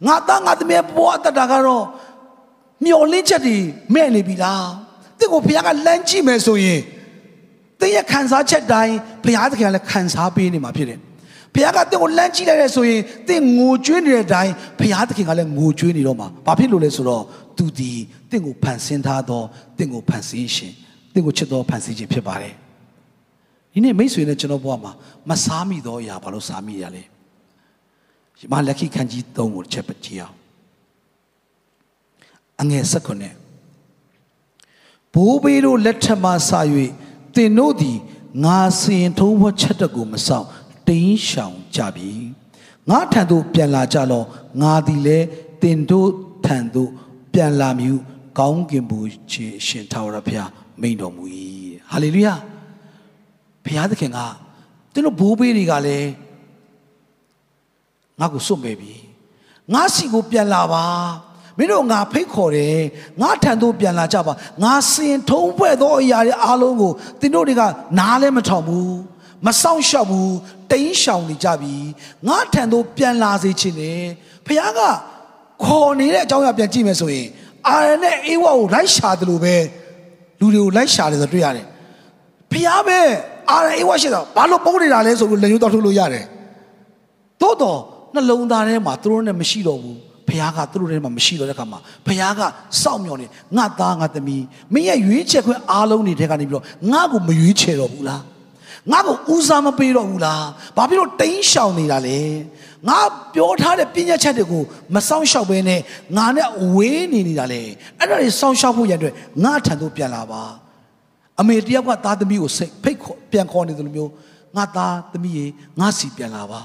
[0.08, 1.86] ငါသားငါသမီးရဲ့ဘဝအတ္တတာကတော့
[2.86, 3.58] မျောလင့်ချက်တွေ
[3.94, 4.68] မဲ့နေပြီလား
[5.20, 6.82] တင့်ကိုဘုရားကလမ်းကြည့်မယ်ဆိုရင်
[7.80, 11.00] တင်းရဲ့ခံစားချက်တိုင်းဘုရားသခင်ကလည်းခံစားပေးနေမှာဖြစ်တယ်
[11.54, 17.24] ဘုရားကတင့်ကိုလမ်းကြည့်လိုက်တဲ့ဆိုရင်တင့်ငိုကြွေးနေတဲ့အတိုင်းဘုရားသခင်ကလည်းငိုကြွေးနေတော့မှာဘာဖြစ်လို့လဲဆိုတော့
[17.58, 17.92] သူဒီ
[18.30, 19.42] တင့်ကိုဖန်ဆင်းထားသော
[19.78, 20.74] တင့်ကိုဖန်ဆင်းရှင်
[21.14, 22.54] တင့်ကိုချစ်သောဖန်ဆင်းခြင်းဖြစ်ပါတယ်
[23.74, 24.92] ဒီနေ့မိတ်ဆွေနဲ့ကျွန်တော်ဘဝမှာ
[25.30, 27.04] မစားမိတော့အရာဘာလို့စားမိရလဲ
[28.38, 30.36] ဒီမှာလက်ခိခန်းကြီး၃ကိုချက်ပကြည့်အောင်
[32.62, 33.34] အငယ်၁၉နဲ့
[35.14, 36.52] ဘိုးဘေးတို့လက်ထက်မှစ၍
[37.36, 37.98] တင်တို့သည်
[38.46, 40.46] ငါစင်ထုံးဝချက်တကိုမဆောင်
[40.88, 42.12] တင်းရှောင်ကြပြီ
[42.90, 44.24] ငါထံသို့ပြန်လာကြလော
[44.62, 45.26] ငါသည်လည်း
[45.62, 46.10] တင်တို့
[46.46, 46.90] ထံသို့
[47.34, 47.96] ပြန်လာမည်
[48.40, 50.50] ကောင်းကင်ဘုရားရှင်ထာဝရဘုရား
[50.82, 51.24] မိန်တော်မူ၏
[51.92, 52.36] ဟာလေလုယာ
[53.66, 54.20] ဘုရားသခင်က
[54.94, 56.10] တင်းတို့ဘိုးဘေးတွေကလည်း
[58.20, 58.94] ငါ့ကိုစွန့်ပေးပြီ
[59.74, 60.86] ငါစီကိုပြန်လာပါ
[61.58, 62.80] မင်းတို့ငါဖိတ်ခေါ်တယ်
[63.22, 66.92] ငါထံသို့ပြန်လာကြပါငါစင်ထုံးဖွဲ့သောအရာတွေအားလုံးကို
[67.22, 67.62] တင်းတို့တွေက
[68.00, 68.96] နားလည်းမထောင်ဘူး
[69.46, 70.34] မဆောင်ရှောက်ဘူး
[70.72, 71.76] တိန်းရှောင်နေကြပြီ
[72.28, 74.04] ငါထံသို့ပြန်လာစေချင်တယ်
[74.46, 74.80] ဖခင်က
[75.64, 77.28] ခေါ်နေတဲ့အကြောင်းအရာပြန်ကြည့်မယ်ဆိုရင်
[77.70, 79.56] အာရနဲ့အေဝါကိုလိုက်ရှာတယ်လို့ပဲ
[80.40, 81.66] လူတွေကိုလိုက်ရှာတယ်ဆိုတွေ့ရတယ်
[82.52, 83.00] ဖခင်ပဲ
[83.52, 86.26] အာရအေဝါရှိတော့ဘာလို့ပုံနေတာလဲဆိုလို့လက်ညှိုးတောက်ထုတ်လို့ရတယ်
[87.42, 87.80] သို့တော့
[88.14, 92.42] နှလုံးသားထဲမှာသူတို့နဲ့မရှိတော့ဘူးဖခင်ကသူတို့ထဲမှာမရှိတော့တဲ့ခါမှာဖခင်က
[92.82, 93.26] စောင့်မျှော်နေ
[93.58, 98.22] ငါသားငါသမီးမင်းရဲ့ရွေးချယ်ခွင့်အားလုံးတွေထဲကနေပြီးတော့ငါ့ကိုမရွေးချယ်တော့ဘူးလား
[98.92, 100.46] ငါ့ကိုဦးစားမပေးတော့ဘူးလား
[100.78, 102.20] ဘာဖြစ်လို့တိန်းရှောင်နေတာလဲ
[102.90, 103.00] ငါ
[103.34, 105.82] ပြောထားတဲ့ပညာချက်တွေကိုမဆောင်ရှောက်ဘဲနဲ့
[106.18, 107.62] ငါနဲ့ဝေးနေနေတာလေ
[108.00, 110.44] အဲ့ဒါတွေဆောင်ရှောက်ဖို့ရတဲ့ငါထံသို့ပြန်လာပါ
[111.40, 114.12] အမေတယောက်ကသားသမီးကိုစိတ်ဖိတ်ခေါ်ပြန်ခေါ်နေတယ်လို့မျိုး
[114.56, 115.46] ငါသားသမီးရေ
[115.80, 116.62] ငါစီပြန်လာပါ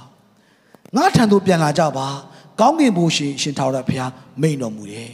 [0.97, 2.07] ငါထံသို့ပြန်လာကြပါ
[2.61, 5.11] ကောင်းကင်ဘုရှင်ရှင်ထာဝရဘုရားမိန်တော်မူတယ်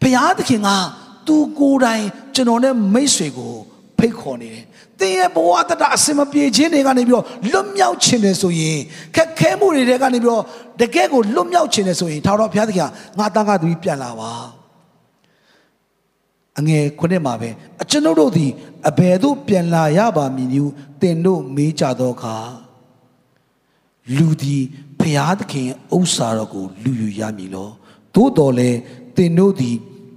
[0.00, 0.68] ဘုရားသခင်က
[1.26, 3.54] သူကိုယ်တိုင်ကျွန်တော်နဲ့မိတ်ဆွေကို
[4.04, 4.64] ဖိတ်ခေါ်နေတယ်
[5.00, 8.78] တင်းရဲ့ဘဝတတအစင်မပြေခြင်းတွေကနေပြီးတော့လွတ်မြောက်ခြင်းတယ်ဆိုရင်
[9.14, 10.42] ခက်ခဲမှုတွေကနေပြီးတော့
[10.80, 14.32] တကယ်ကိုလွတ်မြောက်ခြင်းတယ်ဆိုရင်ထာဝရဘုရားသခင်ကငါသားကသူပြန်လာပါ
[16.58, 17.50] အငယ်ခုနှစ်မှာပဲ
[17.82, 18.50] အကျွန်ုပ်တို့သည်
[18.88, 22.36] အဘယ်သို့ပြန်လာရပါမည်နည်းတင်တို့မေးကြသောအခါ
[24.16, 24.64] လူသည်
[25.00, 27.70] ဖျားသခင်ဥစ္စာတော်ကိုလူယူရမည်လော
[28.14, 28.78] သို့တော်လည်း
[29.16, 29.76] တင်တို့သည်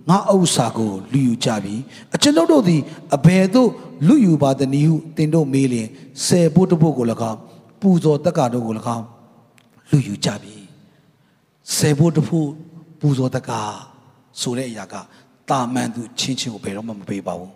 [0.09, 1.75] ငါဥစ္စာကိုလူယူကြပြီ
[2.15, 2.81] အကျွန်ုပ်တို့သည်
[3.15, 3.69] အဘယ်သို့
[4.07, 5.87] လူယူပါသနည်းဟုတင်တို့မေးလျင်
[6.25, 7.39] ဆယ်ဖို့တဖို့ကို၎င်း
[7.81, 9.05] ပူဇော်တက္ကတို့ကို၎င်း
[9.89, 10.55] လူယူကြပြီ
[11.75, 12.47] ဆယ်ဖို့တဖို့
[12.99, 13.51] ပူဇော်တက္က
[14.41, 14.95] ဆိုတဲ့အရာက
[15.49, 17.53] တာမန်သူချင်းချင်းကိုဘယ်တော့မှမပေးပါဘူး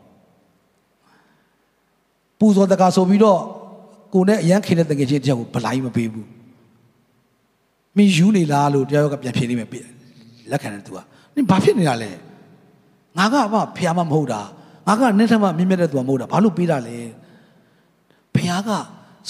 [2.39, 3.39] ပူဇော်တက္ကဆိုပြီးတော့
[4.13, 6.27] ကိုနဲ့အရန်ခင်တဲ့တကယ်ချင်းတယောက်ကိုဗလိုက်မပေးဘူး
[7.97, 9.69] မင်းယူနေလားလို့တယောက်ကပြန်ဖြေနေမယ်
[10.51, 10.97] လက်ခံတဲ့သူက
[11.35, 12.11] နင်ဘာဖြစ်နေတာလဲ
[13.17, 14.41] ငါကမှဖះမမဟုတ်တာ
[14.87, 16.97] ငါကနင်းထမမြင့်မြတ်တဲ့သူမဟုတ်တာဘာလို့ပေးတာလဲ
[18.35, 18.69] ဖះက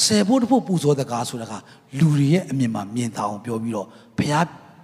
[0.03, 1.53] ဆယ်ဖို့တဖို့ပူဇော်တကားဆိုတာက
[1.99, 4.33] လူတွေရဲ့အမြင်မှာမြင်သာအောင်ပြောပြီးတော့ဖះ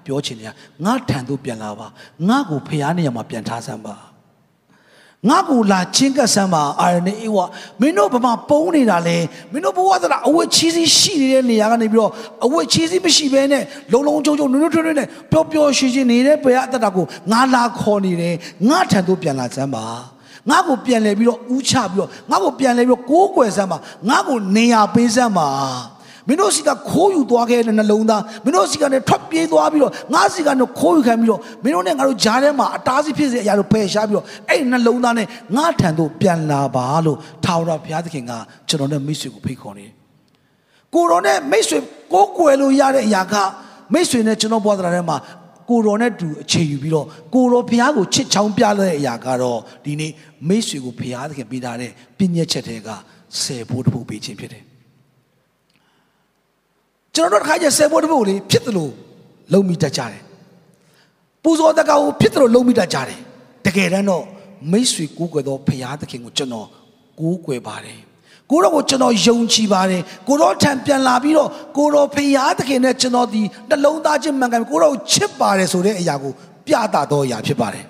[0.06, 0.54] ပြောချင်တယ်
[0.86, 1.88] ငါထံသို့ပြန်လာပါ
[2.28, 3.96] ငါကိုဖះနေရာမှာပြန်ထားစမ်းပါ
[5.30, 7.38] ငါကိုလာချင်းကပ်ဆမ်းပါအာရနေအေးဝ
[7.80, 9.18] မင်းတို့ဘာမှပုံးနေတာလဲ
[9.52, 12.12] မင်းတို့ဘဝသလားအဝတ်ချီးစီးရှိနေတဲ့နေရာကနေပြီးတော့
[12.46, 18.36] အဝတ်ချီးစီးမရှိဘဲနဲ့လုံလုံချုံချုံနုနုထွန်းထွန်းနဲ့ပျော်ပျော်ရွှင်ရွှင်နေတဲ့ဘုရားအတ္တကိုငါလာခေါ်နေတယ်
[18.70, 19.86] ငါထံသို့ပြန်လာစမ်းပါ
[20.50, 23.78] ငါကိုပြန်လဲပြီးတော့ဥချပြီးတော့ငါကိုပြန်လဲပြီးတော့ကိုးကွယ်စမ်းပါ
[24.10, 25.50] ငါကိုနေရာပေးစမ်းပါ
[26.28, 38.32] မင်းတို့စီကခိုးယူသွားခဲ့တဲ့နှလုံးသားမင်းတို့စီကနေထွက်ပြေးသွားပြီးတော့ငါစီကနေခိုးယူခံပြီးတော့မင်းတို့နဲ့ငါတို့ဂျားထဲမှာအတားစီဖြစ်စေအရာတို့ဖယ်ရှားပြီးတော့အဲ့နှလုံးသားနဲ့ငါထံသို့ပြန်လာပါလို့ထာဝရဘုရားသခင်က
[38.68, 39.86] ကျွန်တော်နဲ့မိတ်ဆွေကိုဖိတ်ခေါ်နေ
[40.94, 41.78] ကိုတော်နဲ့မိတ်ဆွေ
[42.14, 43.36] ကိုးကွယ်လို့ရတဲ့အရာက
[43.94, 45.18] မိတ်ဆွေနဲ့ကျွန်တော်ဘဝတရားထဲမှာ
[45.70, 50.12] ကိုတော်နဲ့တူအခြေယူပြီးတော့ကိုတော်ဘုရားကိုချစ်ချောင်းပြတဲ့အရာကတော့ဒီနေ့
[50.48, 52.90] မိတ်ဆွေကိုဘုရားသခင်ပေးထားတဲ့ပြည့်ညက်ချက်တွေက
[53.42, 54.67] ဆယ်ဖို့တစ်ဖို့ပေးခြင်းဖြစ်တယ်
[57.18, 58.94] ကျွန်တော်တို့တစ်ခါကျဆယ်ဖို့တစ်ဖို့လေးဖြစ်တယ်လို့
[59.54, 60.22] လုံမိတတ်ကြတယ်
[61.44, 63.20] ပူဇော်တကောင်ဖြစ်တယ်လို့လုံမိတတ်ကြတယ်
[63.66, 64.26] တကယ်တမ်းတော့
[64.72, 66.68] မိတ်ဆွေကိုးကွယ်သောဘုရားသခင်ကိုကျွန်တော်
[67.20, 68.00] ကိုးကွယ်ပါတယ်
[68.52, 76.34] ကိုတော့ကိုကျွန်တော်ယုံကြည်ပါတယ်ကိုတော့ထံပြန်လာပြီးတော့ကိုတော့ဖရာသခင်နဲ့ကျွန်တော်ဒီနှလုံးသားချင်းမှန်ကန်ကိုတော့ချစ်ပါတယ်ဆိုတဲ့အရာကို
[76.68, 77.86] ပြသတော့အရာဖြစ်ပါတယ်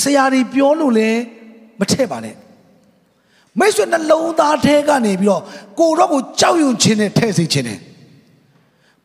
[0.00, 1.20] ဆရာတွေပြောလို့လည်း
[1.80, 2.36] မထည့်ပါနဲ့
[3.58, 5.42] မိတ်ဆွေနှလုံးသားထဲကနေပြီးတော့
[5.80, 7.78] ကိုတော့ကိုကြောက်ရွံ့ခြင်းနဲ့ထည့်စေခြင်းနဲ့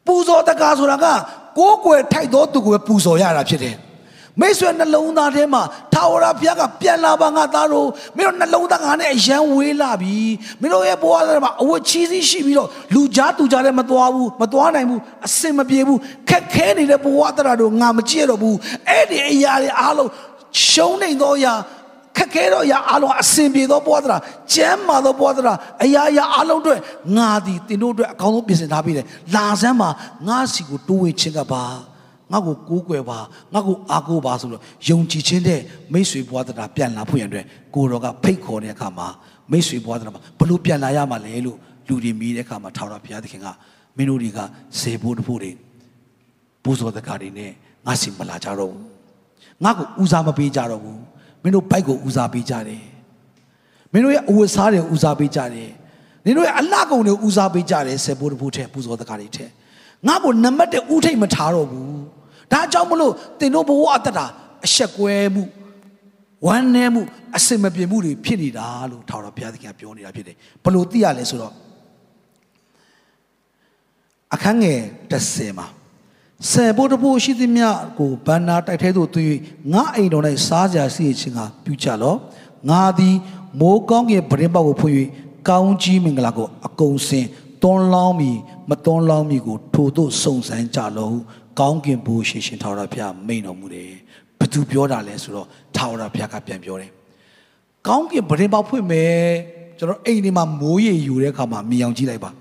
[0.08, 1.06] ပူဇော်တကားဆိုတာက
[1.58, 3.76] ကိုးကွယ်ထိုက်သောသူကိုပဲပူဇော်ရတာဖြစ်တယ်
[4.40, 5.62] မိတ်ဆွေနှလုံးသားထဲမှာ
[5.94, 7.88] ထာဝရဘုရားကပြန်လာပါငါသားတို့
[8.18, 10.18] မင်းတို့နှလုံးသားငါနဲ့အယံဝေးလာပြီ
[10.62, 18.58] မင်းတို့ရဲ့ဘဝထဲမှာအဝတ်ချီးစီးရှိပြီးတော့လူကြားသူကြားလည်းမသွားဘူးမသွားနိုင်ဘူးအစင်မပြေဘူးခက်ခဲနေတဲ့ဘဝတရားတို့ငါမကြည့်ရတော့ဘူး
[18.90, 20.10] အဲ့ဒီအရာတွေအားလုံး
[20.70, 21.54] ရှုံးနေတော့ရာ
[22.18, 24.22] ခက်ခဲတော့အရာအလုံးအစင်ပြေသောဘဝတရား
[24.54, 26.80] ကျမ်းမာသောဘဝတရားအရာအရာအလုံးအတွက်
[27.18, 29.90] ငါသည်တင်တို့အတွက်အကောင်းဆုံးပြင်ဆင်ထားပေးတယ်လာစမ်းမှာ
[30.28, 31.64] ငါစီကိုတိုးဝင်ခြင်းကပါ
[32.32, 33.20] ငါ့ကိုကိုးကွယ်ပါ
[33.54, 35.60] ငါ့ကိုအားကိုးပါဆိုတော့ယုံကြည်ခြင်းတဲ့
[35.94, 37.46] မိတ်ဆွေဘွားတရားပြန်လာဖို့ရန်အတွက်
[37.76, 39.08] ကိုတော်ကဖိတ်ခေါ်တဲ့အခါမှာ
[39.52, 43.48] မိတ်ဆွေဘွားတရားမှာဘလို့ပြန်လာရမှာလဲလို့လူတွေမိတဲ့အခါမှာထာဝရဘုရားသခင်က
[43.98, 44.40] မင်းတို့တွေက
[44.80, 45.52] စေဖို့တဖို့တွေ
[46.64, 47.52] ပူဇော်တကားတွေနဲ့
[47.86, 48.84] ငါစီမလာကြတော့ဘူး
[49.64, 51.02] ငါ့ကိုဦးစားမပေးကြတော့ဘူး
[51.44, 52.84] မင်းတို့ဘိုက်ကိုဦးစားပေးကြတယ်
[53.92, 55.70] မင်းတို့ရဲ့အဝတ်စားတွေဦးစားပေးကြတယ်
[56.26, 59.46] နင်တို့ရဲ့အလှကုန်တွေဦးစားပေးကြတယ်စေဖို့တဖို့ထဲပူဇော်တကားတွေထဲ
[60.08, 62.02] ငါ့ကိုနံပါတ်1ဦးထိတ်မထားတော့ဘူး
[62.52, 64.26] ဒါကြောင့်မလို့တင်တို့ဘဝအတ္တတာ
[64.66, 65.44] အဆက်ကွဲမှု
[66.46, 67.02] ဝမ်းနည်းမှု
[67.38, 71.54] အစင်မပြေမှုတွေဖြစ်နေတာလို့ထာဝရဘုရားသခင်ပြောနေတာဖြစ်တယ်ဘလို့သိရလဲဆိုတော့
[74.34, 74.80] အခန်းငယ်
[75.12, 75.68] 30မှာ
[76.50, 77.64] ဆယ်ဘုဒ္ဓဘုရှိသည်မြ
[78.00, 79.36] ကိုဘန္နာတိုက်ထဲသို့သွေး
[79.74, 82.16] ငါအိမ်တော်၌စားကြစီခြင်းကပြုကြလော
[82.70, 83.16] ငါသည်
[83.60, 84.96] မိုးကောင်းကင်ပရင်ပေါက်ကိုဖွင့်၍
[85.50, 87.26] ကောင်းကြီးမင်္ဂလာကိုအကုန်စင်
[87.64, 88.32] တွန်းလောင်းမီ
[88.70, 91.18] မတွန်းလောင်းမီကိုထို့သို့စုံစမ်းကြလောဟု
[91.60, 93.92] ကောင်းကင်ဘိုးရှင်ရှင်ထာဝရဘုရားမိန်တော်မူတယ်
[94.40, 96.90] ဘသူပြောတာလဲဆိုတော့ထာဝရဘုရားကပြန်ပြောတယ်
[97.88, 99.18] ကောင်းကင်ပရင်ပေါက်ဖွင့်မယ်
[99.78, 102.32] ကျွန်တော်အိမ်ဒီမှာမိုးရေယူတဲ့အခါမှာမြင်အောင်ကြည့်လိုက်ပါ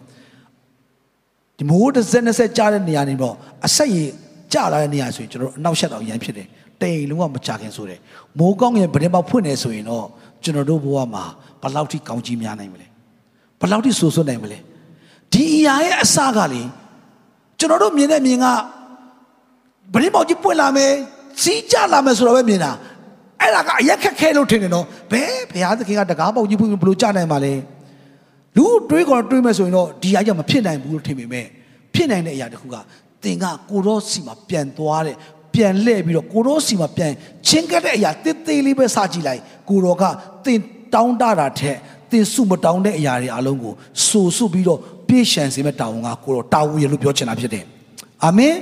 [1.61, 3.35] ဒီမိုးတစ်စက်နှစ်စက်ကြားတဲ့နေရာနေတော့
[3.67, 4.05] အဆက်ရေ
[4.53, 6.47] ကြလာတဲ့နေရာဆိုရင်ကျွန်တော်အနောက်ရှက်တော့ရမ်းဖြစ်တယ်
[6.83, 8.01] တိမ်လုံးဝမကြခင်ဆိုတယ်
[8.39, 10.05] မိုးကောင်းကင်ပရင်ပေါက်ဖွင့်နေဆိုရင်တော့
[10.43, 11.25] ကျွန်တော်တို့ဘဝမှာ
[11.63, 12.87] ဘယ်လောက်ထိကောင်းကြီးများနိုင်မလဲ
[13.61, 14.59] ဘယ်လောက်ထိဆူဆွနိုင်မလဲ
[15.33, 16.63] ဒီအရာရဲ့အစကလေ
[17.59, 18.47] ကျွန်တော်တို့မြင်တဲ့မြင်က
[19.93, 20.93] ဗရင်းပေါက်ကြီးပွင့်လာမယ်
[21.43, 22.73] စီးကြလာမယ်ဆိုတော့ပဲမြင်တာ
[23.41, 27.55] အဲ့ဒါကအရက်ခက်ခဲလို့ထင်တယ်နော်ဘယ်ဘုရားသခင်ကတကားပေါက်ကြီးပွင့်ဘယ်လိုကြနိုင်မှာလဲ
[28.61, 31.47] လူတွေးကောတွေးမယ်ဆိုရင်တော့ဒီအရာမဖြစ်နိုင်ဘူးလို့ထင်ပေမဲ့
[31.95, 32.77] ဖြစ်နိုင်တဲ့အရာတစ်ခုက
[33.23, 35.17] သင်ကကိုရောစီမှာပြန်သွားတဲ့
[35.55, 37.13] ပြန်လှည့်ပြီးတော့ကိုရောစီမှာပြန်
[37.49, 40.05] ချင်းကတဲ့အရာတစ်သေးလေးပဲစကြည့်လိုက်ကိုရောက
[40.45, 40.61] သင်
[40.95, 41.79] တောင်းတတာထက်
[42.11, 43.73] သင်စုမတောင်းတဲ့အရာတွေအလုံးကို
[44.07, 47.65] စိုးစုပြီးတော့ပြည့်ရှံစေမဲ့တာဝန်ကကိုရောတာဝန်ရလို့ပြောချင်တာဖြစ်တယ်
[48.25, 48.55] အာမင်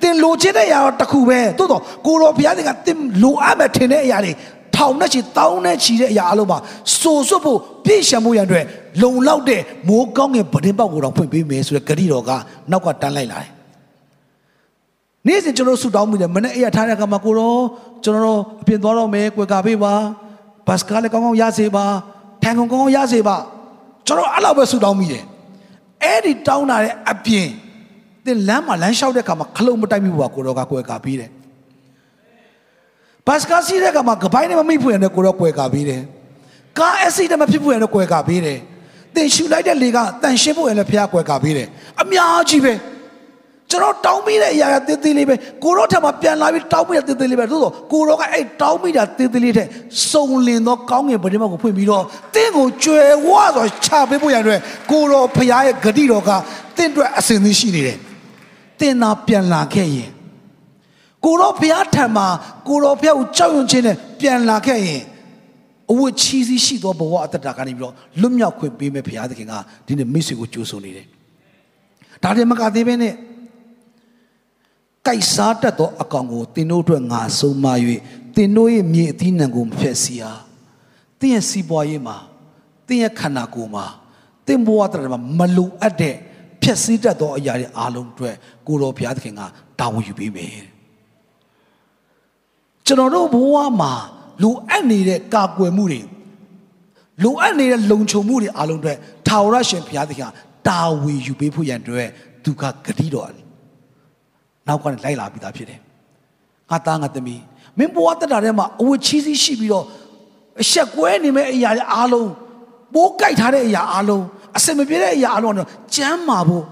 [0.00, 4.32] သင်လိုချင်တဲ့အရာတော့တစ်ခုပဲသို့တော့ကိုရောဘုရားသခင်ကသင်လိုအပ်မဲ့ထင်တဲ့အရာတွေ
[4.76, 6.58] ထောင်နဲ့ချီတောင်းနဲ့ချီတဲ့အရာအလုံးမှာ
[7.00, 8.64] စိုးစွတ်ဖို့ပြည့်ရှံမှုရန်အတွက်
[9.02, 12.30] လုံလောက်တဲ့မိုးကောင်းငယ်ပဒင်းပေါက်ကိုတော့ဖွင့်ပေးမယ်ဆိုတဲ့ဂရီတော်က
[12.70, 13.50] နောက်ကတန်းလိုက်လာတယ်
[15.26, 17.60] နေ့စဉ်ကျွန်တော်ဆူတောင်းမိတယ်မနေ့အရာထားတဲ့အခါမှာကိုတော့
[18.04, 19.94] ကျွန်တော်အပြင်သွားတော့မယ်ကွယ်ကာပေးပါ
[20.66, 21.84] ဘတ်စကားလည်းကောင်းကောင်းရစေပါ
[22.42, 23.36] ထန်ကုန်ကောင်းကောင်းရစေပါ
[24.06, 25.22] ကျွန်တော်အဲ့လောက်ပဲဆူတောင်းမိတယ်
[26.02, 27.48] အဲ့ဒီတောင်းတာတဲ့အပြင်
[28.24, 31.30] သင်လမ်းမှာလမ်းလျှောက်တဲ့အခါမှာခလုံးမတိုက်မိဘူးပါကိုတော့ကကွယ်ကာပေးတယ်
[33.26, 36.02] ဘတ်စကားစီးတဲ့အခါမှာကပိုင်းနဲ့မမိဖွင့်ရတဲ့ကိုတော့ကွယ်ကာပေးတယ်
[36.78, 38.58] ကားအက်ဆီဒန့်မဖြစ်ဖွင့်ရတဲ့ကွယ်ကာပေးတယ်
[39.14, 41.68] သင်ရှူလိုက်တဲ့လေကတန်ရှင်းဖို့ရလည်းဖះကွယ်ကာပေးတယ်
[42.02, 42.72] အများကြီးပဲ
[43.70, 49.66] ကျွန်တော်တောင်းမိတဲ့အရာကတေးသေးလေးပဲကိုတော့ထပ်မှာပြန်လာပြီးတောင်းမိတဲ့တေးသေးလေးပဲသို့သောကိုတော့ကအဲ့တောင်းမိတာတေးသေးလေးတဲ့
[50.10, 54.58] စုံလင်သောကောင်းငင်ပဒိမကိုဖွင့်ပြီးတော့တင်းကိုကြွယ်ဝဆိုချပေးဖို့ရတဲ့
[54.90, 56.30] ကိုတော့ဖះရဲ့ဂတိတော်က
[56.76, 57.98] တင်းအတွက်အစဉ်သင်းရှိနေတယ်
[58.80, 60.10] တင်းသာပြန်လာခဲ့ရင်
[61.24, 62.26] ကိုတော့ဖះထံမှာ
[62.68, 65.02] ကိုတော့ဖះကိုကြောက်ရွံ့ခြင်းနဲ့ပြန်လာခဲ့ရင်
[65.90, 69.54] အဝတ်ချီးစီးရှိသောဘဝအတ္တတာကနေပြီးတော့လွတ်မြောက်ခွင့်ပေးမဲ့ဘုရားသခင်က
[69.86, 71.06] ဒီနေ့မိတ်ဆွေကိုကြိုးဆိုနေတယ်။
[72.22, 73.14] ဒါတည်းမကသေးဘဲနဲ့
[75.06, 77.66] ကြိုက်စားတတ်သောအကောင်ကိုတင်တို့အတွက်ငါဆုံးမ၍
[78.36, 80.40] တင်တို့ရဲ့မြေအသီးနှံကိုမဖျက်ဆီးအား။
[81.20, 82.16] တင်ရဲ့စီးပွားရေးမှာ
[82.88, 83.84] တင်ရဲ့ခန္ဓာကိုယ်မှာ
[84.46, 86.16] တင်ဘဝတရမှာမလိုအပ်တဲ့
[86.62, 88.34] ဖျက်ဆီးတတ်သောအရာတွေအားလုံးအတွက်
[88.66, 89.40] ကိုတော်ဘုရားသခင်က
[89.80, 90.64] တာဝန်ယူပေးမယ်။
[92.86, 93.92] ကျွန်တော်တို့ဘဝမှာ
[94.42, 96.02] လိုအပ်နေတဲ့ကာကွယ်မှုတွေ
[97.22, 100.30] လိုအပ်နေတဲ့လုံခြုံမှုတွေအားလုံးအတွက်ထာဝရရှင်ဘုရားသခင်
[100.68, 102.08] တာဝန်ယူပေးဖို့ရန်အတွက်
[102.44, 103.28] သူကဂတိတော်
[104.66, 105.80] နောက်ကနေလိုက်လာပြီးသားဖြစ်တယ်။
[106.70, 107.42] ငါသားငါသမီး
[107.78, 109.86] မင်းဘဝတက်တာထဲမှာအဝတ်ချီးစီးရှိပြီးတော့
[110.62, 112.30] အဆက်ကွဲနေမဲ့အရာတွေအားလုံး
[112.94, 114.24] ပိုးကြိုက်ထားတဲ့အရာအားလုံး
[114.56, 116.64] အစင်မပြေတဲ့အရာအားလုံးတော့ကြမ်းမာဖို့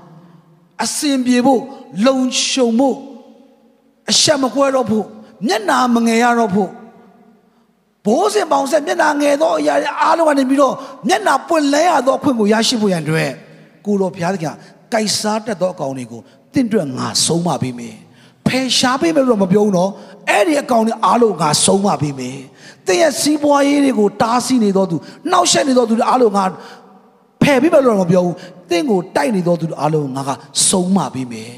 [0.84, 1.60] အစင်ပြေဖို့
[2.06, 2.96] လုံခြုံဖို့
[4.10, 5.06] အဆက်မကွဲတော့ဖို့
[5.46, 6.70] မျက်နာမငယ်ရတော့ဖို့
[8.06, 10.74] ဘိုးစင်ပေါင်ဆက်မျက်နာငယ်သောအရာတွေအားလုံးကနေပြီးတော့
[11.08, 13.30] မျက်နာပွင့်လဲရသောအခွင့်ကိုရရှိဖို့ရန်အတွက်
[13.86, 14.54] ကိုတော်ဘုရားသခင်
[14.92, 16.20] ကြိုက်စားတတ်သောအကောင်တွေကို
[16.54, 17.96] တင့်အတွက်ငါဆုံးမပေးမယ်
[18.46, 19.90] ဖယ်ရှားပေးမယ်လို့မပြောဘူးနော်
[20.28, 22.38] အဲ့ဒီအကောင်တွေအားလုံးငါဆုံးမပေးမယ်
[22.86, 24.96] တင်းရဲ့စီးပွားရေးတွေကိုတားဆီးနေသောသူ
[25.30, 26.44] နှောက်ယှက်နေသောသူတွေအားလုံးငါ
[27.42, 28.36] ဖယ်ပေးမယ်လို့မပြောဘူး
[28.70, 30.30] တင်းကိုတိုက်နေသောသူတွေအားလုံးငါက
[30.68, 31.52] ဆုံးမပေးမယ်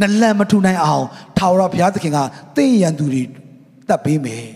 [0.00, 1.06] နလန်မထူနိုင်အောင်
[1.38, 2.18] ထာဝရဘုရားသခင်က
[2.56, 3.22] တင်းရန်သူတွေ
[3.88, 4.46] တတ်ပေးမယ်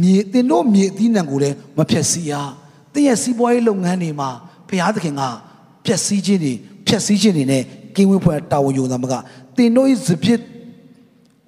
[0.00, 2.32] မြေတင်တို့မြေအသီးနှံကိုလည်းမဖြက်စီးရ
[2.92, 4.30] တင်းရဲ့စီးပွားရေးလုပ်ငန်းတွေမှာ
[4.68, 5.22] ဘုရားသခင်က
[5.84, 6.52] ဖြက်စီးခြင်းတွေ
[6.86, 7.62] ဖြက်စီးခြင်းတွေနဲ့
[7.94, 9.14] ကင်းဝေးဖွဲ့တာဝန်ယူတာမက
[9.56, 10.40] တင်တို့ရဲ့စပြစ်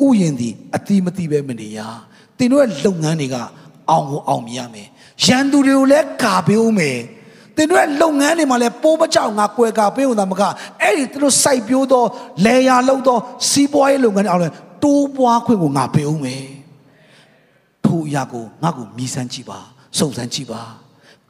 [0.05, 1.79] ဥယျင်သည်အတိမတိပဲမနေရ
[2.38, 3.37] တင်တို့ရဲ့လုပ်ငန်းတွေက
[3.91, 4.88] အောင်ကိုအောင်မြင်ရမယ်
[5.25, 6.99] ရန်သူတွေကိုလည်းကာပေးဦးမယ်
[7.59, 10.42] တင်တို့ရဲ့လုပ်ငန်းတွေမှာလည်းပိုးမကြောက်ငါကွယ်ကာပေးဦးတာမက
[10.83, 12.05] အဲ့ဒီသူတို့စိုက်ပျိုးသော
[12.47, 13.18] လေယာလုံးသော
[13.51, 14.49] စီးပွားရေးလုပ်ငန်းတွေအောင်လဲ
[14.85, 16.47] တိုးပွားခွင့်ကိုငါပေးဦးမယ်
[17.85, 19.59] ထိုအရာကိုငါ့ကိုမြည်စမ်းကြည့်ပါ
[19.99, 20.62] စုံစမ်းကြည့်ပါ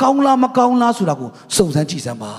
[0.02, 2.32] ကောင်းလားမကောင်းလားဆိုတာကိုစုံစမ်းကြည့်စမ်းပါ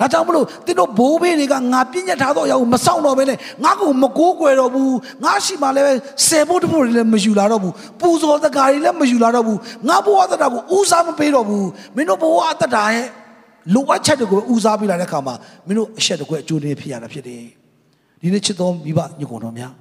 [0.00, 13.06] ဒါကြောင့်မလို့တင်းတို့ဘိုးဘေးတွေကငါပြည့်ညတ်ထားတော့အရာကိုမဆောင်တော့ဘဲနဲ့ငါ့ကိုမကိုးကွယ်တော့ဘူးငါရှိမှလည်းဆယ်ဖို့တဖို့တွေလည်းမယူလာတော့ဘူးပူဇော်တကာတွေလည်းမယူလာတော့ဘူးငါဘဝတတာကိုဦးစားမပေးတော့ဘူးမင်းတို့ဘဝအတ္တတာရဲ့
[13.74, 15.34] လိုအပ်ချက်တွေကိုဦးစားပေးလာတဲ့အခါမှာ
[15.66, 17.42] မင်းတို့အဆက်တကွအကျိုးတွေဖြစ်ရတာဖြစ်တယ်
[18.20, 19.72] ဒီနေ့ချစ်တော်မိဘညကုန်တော်များ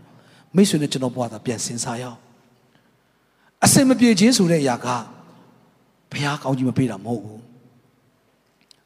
[0.56, 2.18] မိတ်ဆွေနဲ့ကျွန်တော်ဘဝသာပြန်စင်စားရအောင်
[3.66, 4.88] အစင်မပြေခြင်းဆိုတဲ့အရာက
[6.12, 7.42] ဘုရားကောင်းကြီးမပေးတာမဟုတ်ဘူး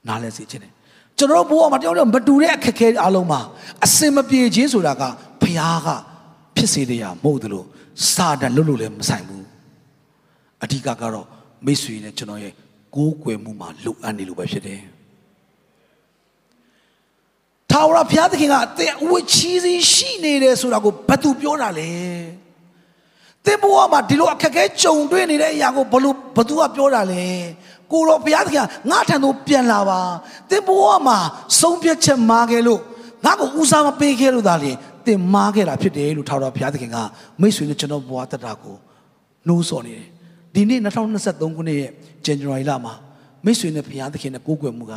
[0.08, 0.74] နားလဲစေခြင်းတယ်
[1.18, 3.42] ကျွန်တော်ဘဝမှာတယောက်တယောက်မတူတဲ့အခက်အခဲအားလုံးမှာ
[3.86, 5.04] အစင်မပြေခြင်းဆိုတာက
[5.42, 5.88] ဘုရားက
[6.56, 7.64] ဖြစ်စေတဲ့ရာမဟုတ်သလို
[8.14, 9.46] စာတန်လွတ်လို့လည်းမဆိုင်ဘူး
[10.64, 11.28] အဓိကကတော့
[11.66, 12.54] မိတ်ဆွေနဲ့ကျွန်တော်ရဲ့
[12.96, 14.82] ကိုးကွယ်မှုမှာလိုအပ်နေလို့ပဲဖြစ်တယ်
[17.72, 21.92] ထာဝရဘုရားသခင်ကတဲ့ဝချီးစီးရှိနေတယ်ဆိုတာကိုဘယ်သူပြောတာလဲ
[23.46, 27.26] တင်ဘဝမှာဒီလိုအခက်အခဲကြုံတွေ့နေတဲ့အရာကိုဘလို့ဘသူကပြောတာလဲ
[27.92, 30.02] ကိုတော်ဘုရားသခင်ငါထံသို့ပြန်လာပါ
[30.50, 31.18] တင်ဘဝမှာ
[31.60, 32.82] ဆုံးဖြတ်ချက်မှားခဲ့လို့
[33.26, 34.72] ငါ့ကိုဦးစားမပေးခဲ့လို့သာလေ
[35.08, 36.98] တင်မှားခဲ့တာဖြစ်တယ်လို့ထာဝရဘုရားသခင်က
[37.42, 38.76] မိတ်ဆွေနဲ့ကျွန်တော်ဘဝတတကို
[39.48, 40.08] နှိုးဆော်နေတယ်
[40.54, 41.92] ဒီနေ့2023ခုနှစ်ရဲ့
[42.26, 42.94] January လမှာ
[43.46, 44.94] မိတ်ဆွေနဲ့ဘုရားသခင်နဲ့ကိုးကွယ်မှုက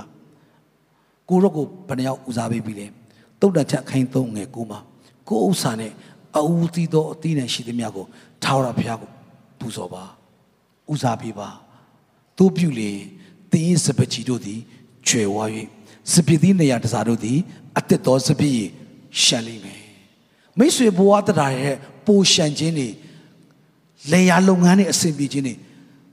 [1.29, 2.87] ကိုရော့ကိုဘယ်နှယောက်ဦးစားပေးပြီလဲ
[3.41, 4.79] တုတ်တန်ချက်ခိုင်းသုံးငယ်ကိုမှာ
[5.29, 5.93] ကိုဥစ္စာနဲ့
[6.37, 8.07] အူသီးသောအသီးနဲ့ရှိသမျှကို
[8.43, 9.11] ထာဝရဘုရားကို
[9.59, 10.05] ပူဇော်ပါ
[10.93, 11.49] ဦးစားပေးပါ
[12.39, 12.91] သို့ပြုလေ
[13.53, 14.61] တင်းရဲ့စပချီတို့သည်
[15.09, 15.45] ကျွယ်ဝါ၍
[16.13, 17.39] စပစ်သီးနေရာတစားတို့သည်
[17.79, 18.59] အသက်တော်စပစ်
[19.23, 19.83] ရှန်လိမ့်မယ်
[20.59, 22.89] မိတ်ဆွေဘဝတရားရဲ့ပိုရှန်ခြင်းတွေ
[24.13, 25.55] လေယာလုပ်ငန်းတွေအဆင်ပြေခြင်းတွေ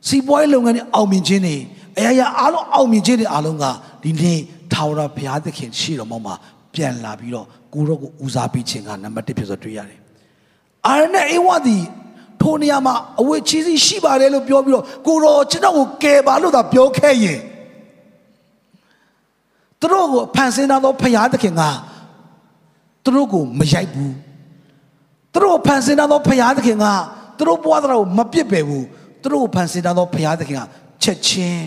[0.08, 1.56] စီးပွားရေးလုပ်ငန်းတွေအောင်မြင်ခြင်းတွေ
[1.98, 3.66] အရာရာအားလုံးအောင်မြင်ခြင်းတွေအားလုံးက
[4.04, 4.40] ဒီနေ့
[4.74, 6.36] ထာဝရဘုရားသခင်ရှိတော်မှာ
[6.74, 10.00] ပြန်လာပြီးတော့ကိုရောကိုဦးစားပေးခြင်းကနံပါတ်1ဖြစ်ဆိုတွေ့ရတယ်
[10.88, 11.78] အာရနဲ့အေဝါဒီ
[12.42, 17.40] ထိုနေရာမှာအဝတ်ချီးစီးရှိပါတယ်လို့ပြောပြီးတော့ကိုတော်ကျွန်တော်ကိုကယ်ပါလို့သာပြောခဲ့ရင်
[19.80, 21.62] သူတို့ကိုဖန်ဆင်းသောဖရာသခင်က
[23.04, 24.16] သူတို့ကိုမရိုက်ဘူး
[25.34, 26.86] သူတို့ကိုဖန်ဆင်းသောဖရာသခင်က
[27.38, 28.86] သူတို့ဘဝတော်ကိုမပစ်ပယ်ဘူး
[29.22, 30.62] သူတို့ကိုဖန်ဆင်းသောဖရာသခင်က
[31.04, 31.64] ချက်ချင်း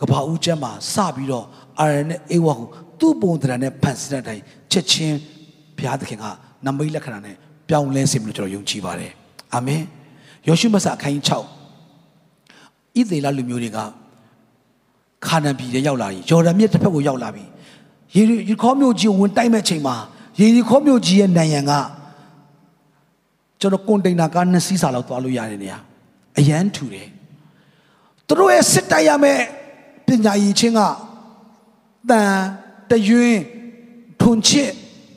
[0.00, 1.46] ကဘာဦးကျမ်းမှာစပြီးတော့
[1.80, 2.68] အာရနဲ့အေဝါကို
[3.00, 5.16] သူ့ပုံတရံနဲ့ဖန်ဆင်းတဲ့အတိုင်းချက်ချင်း
[5.76, 6.24] ဘုရားသခင်က
[6.66, 7.36] နမိတ်လက္ခဏာနဲ့
[7.68, 9.12] ပြောင်းလဲစေမလို့ကျွန်တော်ယုံကြည်ပါတယ်
[9.54, 9.82] အာမင်
[10.48, 11.24] ယောရှုမဆာအခန်းကြီး
[12.96, 13.78] 6ဣသေလလူမျိုးတွေက
[15.26, 17.44] ခါနန်ပြည်ထဲရောက်လာရင်ယော်ဒန်မြစ်တစ်ဖက်ကိုရောက်လာပြီ
[18.16, 19.96] ယေရီခေါမြို့ကြီးကိုဝင်တိုက်မဲ့ချိန်မှာ
[20.40, 21.72] ယေရီခေါမြို့ကြီးရဲ့နံရံက
[23.60, 25.74] ကျွန်တော်ကွန်တိန်နာကားနှစ်စီးစာလောက်သွားလို့ရတယ်နေရ
[26.38, 27.08] အရန်ထူတယ်
[28.26, 29.40] သူတို့ရဲ့စစ်တိုက်ရမဲ့
[30.06, 30.80] ပညာရည်ချင်းက
[32.10, 32.32] တန်
[32.90, 33.42] တရွင်း
[34.20, 34.70] ထွန်ချစ်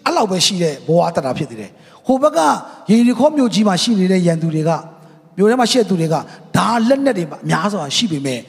[0.05, 1.71] အဲ့လောက်ပဲရှိတဲ့ဘဝတတာဖြစ်သေးတယ်
[2.05, 2.39] ဟိုဘက်က
[2.91, 4.71] ရေဒီခေါမြို့ကြီးမှာရှိနေတဲ့ရန်သူတွေက
[5.37, 6.15] မြို့ထဲမှာရှိတဲ့သူတွေက
[6.57, 8.41] ဒါလက်နက်တွေအများစွာရှိပေမဲ့ဣ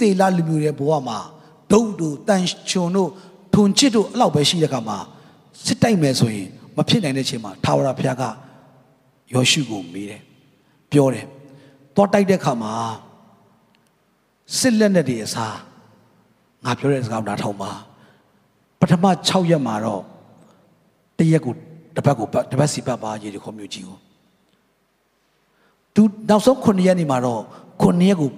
[0.00, 1.18] သေလလူမျိုးရဲ့ဘဝမှာ
[1.72, 3.10] ဒုတ်တို့တန်ချွန်တို့
[3.54, 4.98] ထွန်ချစ်တို့အဲ့လောက်ပဲရှိတဲ့ခါမှာ
[5.64, 8.22] စစ်တိုက်မယ်ဆိုရင်မဖြစ်နိုင်တဲ့အချိန်မှာထာဝရဘုရားက
[9.32, 10.22] ယောရှုကိုမေးတယ်
[10.90, 11.26] ပြောတယ်
[11.96, 12.74] တော့တိုက်တဲ့ခါမှာ
[14.58, 15.56] စစ်လက်နက်တွေအစား
[16.64, 17.72] ငါပြောတဲ့စကားကိုနားထောင်ပါ
[18.80, 20.02] ပထမ6ရက်မှာတော့
[21.18, 21.54] တရက်ကို
[21.96, 23.98] တစ်ပတ်ကိုတစ်ပတ်စီပတ်ပါရေဒီခေါ်မျိုးကြီးကို
[25.94, 27.42] သူနောက်ဆုံး9ရက်နေမှာတော့
[27.82, 28.30] 9ရက်ကို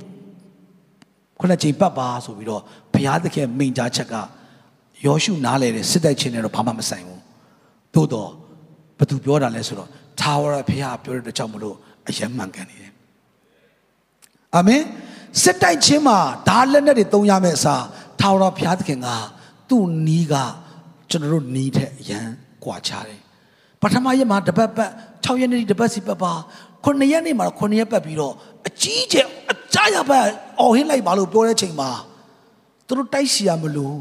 [1.41, 4.15] ခုနချိန်ပတ်ပါဆိုပြီးတော့ဘုရားသခင်မိန်ကြားချက်က
[5.07, 7.21] ယောရှုနားလေတဲ့စစ်တိုက်ခြင်းနဲ့တော့ဘာမှမဆိုင်ဘူး
[7.95, 8.31] သို့တော့
[8.99, 9.89] ဘသူပြောတာလဲဆိုတော့
[10.21, 11.77] သာဝရဘုရားပြောတဲ့ကြောင့်မလို့
[12.09, 12.93] အယံမှန်ကန်နေတယ်
[14.57, 14.83] အာမင်
[15.43, 17.85] စစ်တိုက်ခြင်းမှာဒါလက်နဲ့တွေတုံးရမယ့်အစား
[18.21, 19.09] ထာဝရဘုရားသခင်က
[19.69, 20.35] သူ့နီးက
[21.11, 22.29] ကျွန်တော်တို့နီးတဲ့အရန်
[22.65, 23.21] ကွာခြားတယ်
[23.81, 24.91] ပထမရက်မှာတပတ်ပတ်
[25.25, 26.33] 6ရက်နေ့တပတ်စီပတ်ပါ
[26.75, 28.35] 9ရက်နေ့မှာ9ရက်ပတ်ပြီးတော့
[28.69, 30.25] အကြီးကျယ်အကြရပတ်
[30.61, 31.91] အော်ဟင်းလိုက်ပါလို့ပြောတဲ့ချိန်မှာ
[32.87, 33.97] သူတို့တိုက်စီရမလို့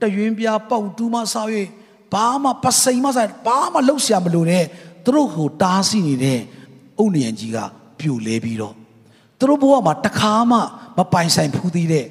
[0.00, 1.50] တရွင်းပြားပေါက်တူးမဆောက်၍
[2.12, 4.64] ဘာမှပစိန်မဆိုင်ဘာမှလှုပ်ရှားမလို့နဲ့
[5.04, 6.40] သူတို့ကိုတားဆီးနေတဲ့
[6.98, 7.58] အုတ်နယံကြီးက
[7.98, 8.79] ပြိုလဲပြီးတော့
[9.40, 10.58] သူတို့ဘဝမှာတခါမှ
[10.98, 12.06] မပိုင်ဆိုင်ဖူးသေးတဲ့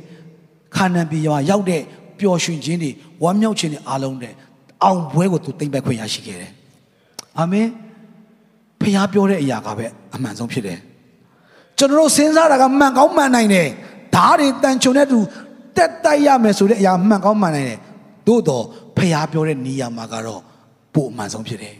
[0.75, 1.81] ခါနန်ပြည်မှာရောက်တဲ့
[2.19, 2.91] ပျော်ရွှင်ခြင်းတွေ
[3.23, 4.33] ဝမ်းမြောက်ခြင်းတွေအားလုံးတဲ့
[4.83, 6.51] အောင်ပွဲကိုသူသိမ့်ပိုက်ခွင့်ရရှိခဲ့တယ်
[7.39, 7.67] အာမင်
[8.81, 10.79] ဖခင်ပြောတဲ့အရာကပဲအမှန်ဆုံးဖြစ်တယ်
[11.77, 13.67] ကျွန်တော်တို့စဉ်းစားတာကမှန်ကောင်းမှန်နိုင်တယ်
[14.15, 15.19] ဓာတ်တွေတန်ချုံတဲ့သူ
[15.77, 17.79] တက်တိုက်ရမယ်ဆိုတဲ့အရာမှန်ကောင်းမှန်နိုင်တယ်
[18.27, 18.63] သို့တော့
[18.97, 20.41] ဖခင်ပြောတဲ့နေရာမှာကတော့
[20.93, 21.75] ပိုအမှန်ဆုံးဖြစ်တယ်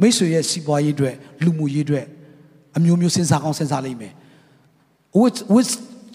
[0.00, 2.06] မိတ်ဆွေရဲ့စီးပွားရေးအတွက်လူမှုရေးအတွက်
[2.76, 4.12] အမျိုးမျိုးစဉ်းစားကောင်းစဉ်းစားလိမ့်မယ်
[5.20, 5.66] ဝစ်ဝစ်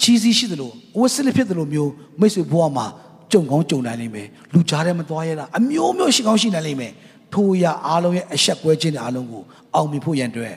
[0.02, 2.86] ချီစီရှိသလိုဝစ်စလစ်ဖြစ်သလိုမျိုးမိတ်ဆွေဘဝမှာ
[3.32, 6.94] ကြုံကောင်းကြုံနိုင်လိမ့်မယ်လူကြားထဲမသွားရတာအမျိုးမျိုးရှိကောင်းရှိနိုင်လိမ့်မယ်
[7.34, 9.44] ထိုရအားလုံးရဲ့အဆက်ကွဲခြင်းတွေအားလုံးကို
[9.76, 10.56] အောင်မြင်ဖို့ရန်အတွက်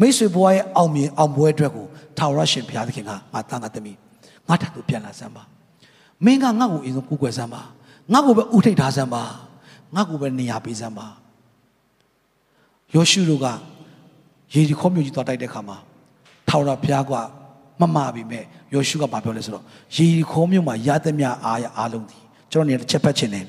[0.00, 1.86] မိတ်ဆွေဘဝရဲ့အောင်မြင်အောင်ပွဲအတွက်ကို
[2.18, 3.96] ထာဝရရှင်ဘုရားသခင်ကငါတန်ခါသမီး
[4.48, 5.42] ငါထပ်သူပြန်လာစမ်းပါ
[6.24, 7.62] မင်းကငါ့ကိုအရင်ဆုံးကူကွယ်စမ်းပါ
[8.12, 9.22] ငါ့ကိုပဲဥထိတ်ထားစမ်းပါ
[9.94, 11.06] ငါ့ကိုပဲနေရာပေးစမ်းပါ
[12.94, 13.46] ယောရှုတို့က
[14.54, 15.76] ယေရီခေါမြို့ကြီးသွားတိုက်တဲ့ခါမှာ
[16.48, 17.12] ထာဝရဘုရားက
[17.80, 19.64] မမှားပြီမဲ့ယောရှုကဘာပြောလဲဆိုတော့
[19.96, 22.18] ယေရီခေါမြို့မှာရသမျှအားရအားလုံးဒီ
[22.50, 23.46] ကျွန်တော်နေတစ်ချက်ဖတ်ချင်တယ်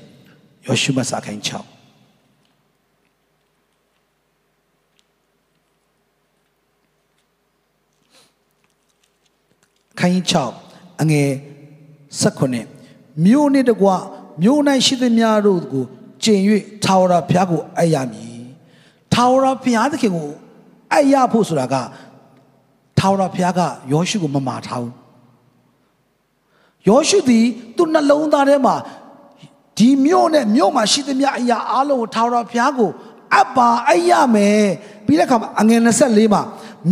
[0.66, 1.50] ယောရှုမစာခိုင်း6
[9.98, 10.22] ခိုင်း
[10.60, 11.30] 6အငယ်
[12.22, 13.88] 16မြို့နှင့်တကွ
[14.42, 15.84] မြို့၌ရှိသမျှတို့ကို
[16.22, 16.40] ကျင်၍
[16.84, 18.42] ထာဝရဘုရားကိုအယရမည်
[19.14, 20.30] ထာဝရဘုရားသခင်ကို
[20.92, 21.74] အယရဖို့ဆိုတာက
[22.98, 23.60] ထာဝရဘုရားက
[23.92, 24.94] ယောရှုကိုမမာထားဘူး
[26.88, 27.44] ယောရှုသည်
[27.76, 28.74] သူ့နှလုံးသားထဲမှာ
[29.78, 32.90] ဒီမြို့နဲ့မြို့မှာရှိသမျှအရာအလုံးကိုထာဝရဘုရားကို
[33.34, 34.64] အပ်ပါအယရမယ်
[35.06, 36.42] ပြီးတဲ့အခါမှာအငယ်24မှာ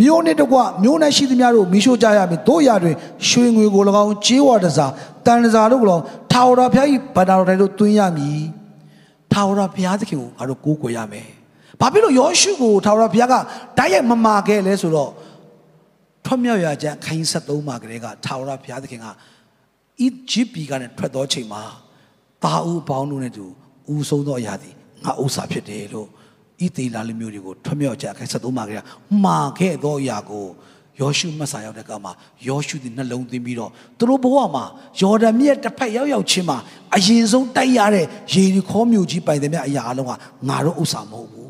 [0.00, 2.96] မြို့နဲ့တကွမြို့နဲ့ရှိသမျှတို့မိရှို့ကြရမည်တို့ရတွင်
[3.29, 4.92] ရွှေငွေကို၎င်းကြေးဝါတစား
[5.26, 8.42] တန်တစားတို့ကို၎င်းထာဝရဘုရား၏ဗန္တာတော်တိုင်းတို့သွင်းရမည်
[9.33, 11.29] ထာဝရဘုရားသခင်ကိုငါတို့ကိုးကွယ်ရမယ်
[11.81, 13.35] ဘာဖြစ်လို့ယောရှုကိုထာဝရဘုရားက
[13.79, 15.10] တိုက်ရိုက်မမာခဲ့လဲဆိုတော့
[16.35, 19.10] ထွတ်မြောက်ရကြခိုင်း73မှာကလေးကထာဝရဘုရားသခင်ကဣ
[20.30, 21.62] ဂျစ်ပြည်ကနေထွက်သောချိန်မှာ
[22.44, 23.46] တာဦးပေါင်းတို့နဲ့တူ
[23.92, 24.74] ဦးဆုံးသောအရာသည်
[25.04, 26.08] ငါဥစ္စာဖြစ်တယ်လို့
[26.64, 28.82] ဣသေလလူမျိုးတွေကိုထွမြောက်ကြခိုင်း73မှာကလေးက
[29.24, 30.46] မှာခဲ့သောအရာကို
[31.00, 32.12] ယောရှုမတ်စာရောက်တဲ့ကမှာ
[32.48, 34.64] ယောရှုဒီနှလုံးသွင်းပြီးတော့သူတို့ဘဝမှာ
[35.02, 36.58] ယော်ဒန်မြစ်တစ်ဖက်ရောက်ရောက်ချင်းမှာ
[36.96, 40.12] အရင်ဆုံးတိုက်ရတဲ့ယေရီခေါမြို့ကြီးပိုင်တဲ့မြတ်အရာအလုံးက
[40.48, 41.43] ငါတို့ဥစ္စာမဟုတ်ဘူး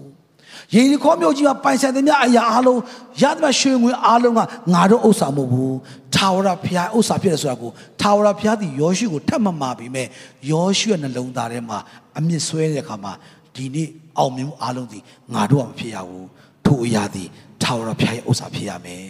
[0.74, 2.80] ယေရီခေါမြို့ကြီးကပိုင်ဆိုင်တဲ့မြတ်အရာအလုံး
[3.22, 4.40] ရသမျှရွှေငွေအလုံးက
[4.72, 5.76] ငါတို့ဥစ္စာမဟုတ်ဘူး
[6.14, 10.06] ထာဝရဘုရားဥစ္စာဖြစ်တယ်ဆိုတာကိုထာဝရဘုရားသည်ယောရှုကိုထပ်မမှာပြီးမဲ့
[10.50, 11.78] ယောရှုရဲ့နှလုံးသားထဲမှာ
[12.18, 13.12] အမြင့်ဆွဲတဲ့အခါမှာ
[13.54, 13.88] ဒီနေ့
[14.18, 14.98] အောင်မြင်မှုအားလုံးဒီ
[15.34, 16.28] ငါတို့ကမဖြစ်ရဘူး
[16.66, 17.28] ထိုအရာသည်
[17.62, 19.08] ထာဝရဘုရားရဲ့ဥစ္စာဖြစ်ရမယ်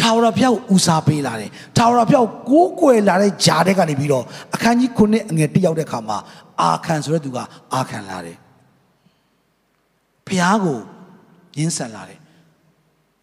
[0.00, 6.18] ထာဝရဘုရားကိုဦးစားပေးလာတယ်ထာဝရဘုရားကိုကိုးကွယ်လာတဲ့ဂျာတဲ့ကနေပြီးတော့အခန်းကြီး9အငယ်1ရောက်တဲ့ခါမှာ
[6.62, 7.38] အာခံဆိုတဲ့သူက
[7.74, 8.36] အာခံလာတယ်
[10.26, 10.78] ဘုရားကို
[11.56, 12.20] ညှင်းဆန်လာတယ်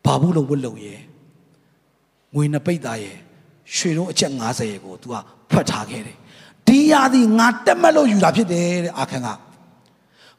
[0.06, 1.00] ဘာဘူးလုံးဝတ်လုံးရဲ့
[2.36, 3.18] ငွေနှစ်ပိတ်သားရဲ့
[3.76, 5.16] ရွှေလုံးအချက်90ရဲ့ကို तू က
[5.52, 6.18] ဖွက်ထားခဲ့တယ်
[6.68, 9.28] ဒီရာသည်ငါတက်မက်လို့ယူတာဖြစ်တယ်တဲ့အာခံက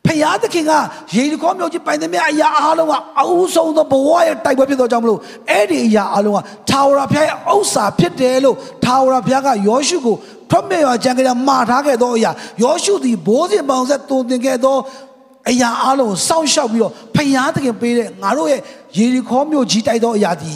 [0.06, 0.72] ဖယားသခင်က
[1.14, 6.38] ယေရီခေါမြို့ကြီးပိုင်သမျှအရာအားလုံးကအအုပ်ဆုံးသောဘဝရဲ့တိုက်ပွဲဖြစ်သောကြောင့်မလို့အဲ့ဒီအရာအားလုံးက
[6.70, 10.16] ထာဝရဘုရားရဲ့ဥစ္စာဖြစ်တယ်လို့ထာဝရဘုရားကယောရှုကို
[10.50, 12.30] ထွက်မြေရကြံကြရမှာထားခဲ့သောအရာ
[12.62, 14.76] ယောရှုသည်ဘိုးစဉ်ပေါင်ဆက်တုံတင်ခဲ့သော
[15.48, 18.60] အရာအားလုံးကိုစောင့်ရှောက်ပြီးတော့ဖယားသခင်ပေးတဲ့ငါတို့ရဲ့
[18.96, 20.52] ယေရီခေါမြို့ကြီးတိုက်သောအရာဒီ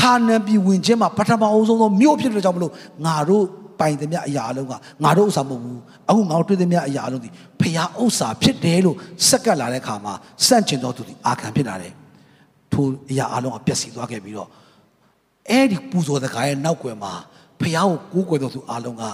[0.00, 2.72] ခါနန်ပြည်ဝင်ခြင်းမှာပထမအဆုံးသောမြို့ဖြစ်တဲ့ကြောင့်မလို့
[3.06, 3.44] ငါတို့
[3.80, 4.72] ပိုင်သမျှအရာအလုံးက
[5.04, 7.28] ငါတို့ဥစ္စာမဟုတ်ဘူးအခုငါတို့တွေ့သမျှအရာအလုံးဒီ
[7.60, 8.96] ဖျားဥစ္စာဖြစ်တယ်လို့
[9.28, 10.14] စက်ကပ်လာတဲ့အခါမှာ
[10.46, 11.92] စန့်ကျင်တော်သူဒီအာခံဖြစ်လာတယ်
[12.72, 14.48] ထိုအရာအလုံးကပျက်စီးသွားခဲ့ပြီးတော့
[15.50, 17.12] အဲ့ဒီပူဇော်တဲ့ခါရဲ့နောက်ွယ်မှာ
[17.60, 19.04] ဖျားကိုကိုးကွယ်တော်သူအလုံးက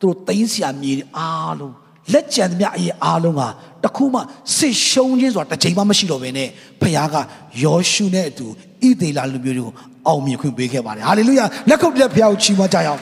[0.00, 1.74] သူတို့သိမ်းဆရာမြေအားလုံး
[2.12, 3.42] လက်ကျန်သမျှအရေးအားလုံးက
[3.84, 4.20] တခုမှ
[4.56, 6.48] စစ်ရှုံးခြင်းဆိုတာတစ်ချိန်မှမရှိတော့ဘဲနဲ့
[6.80, 7.16] ဖခင်က
[7.62, 8.46] ယောရှုနဲ့အတူ
[8.86, 9.72] ဣသေလလူမျိုးတွေကို
[10.06, 13.00] အောင်မြင်ခွင့်ပေးခဲ့ပါတယ်ဟာလေလုယာလက်ခုပ်လက်ဖခင်ကိုချီးမွမ်းကြရအောင်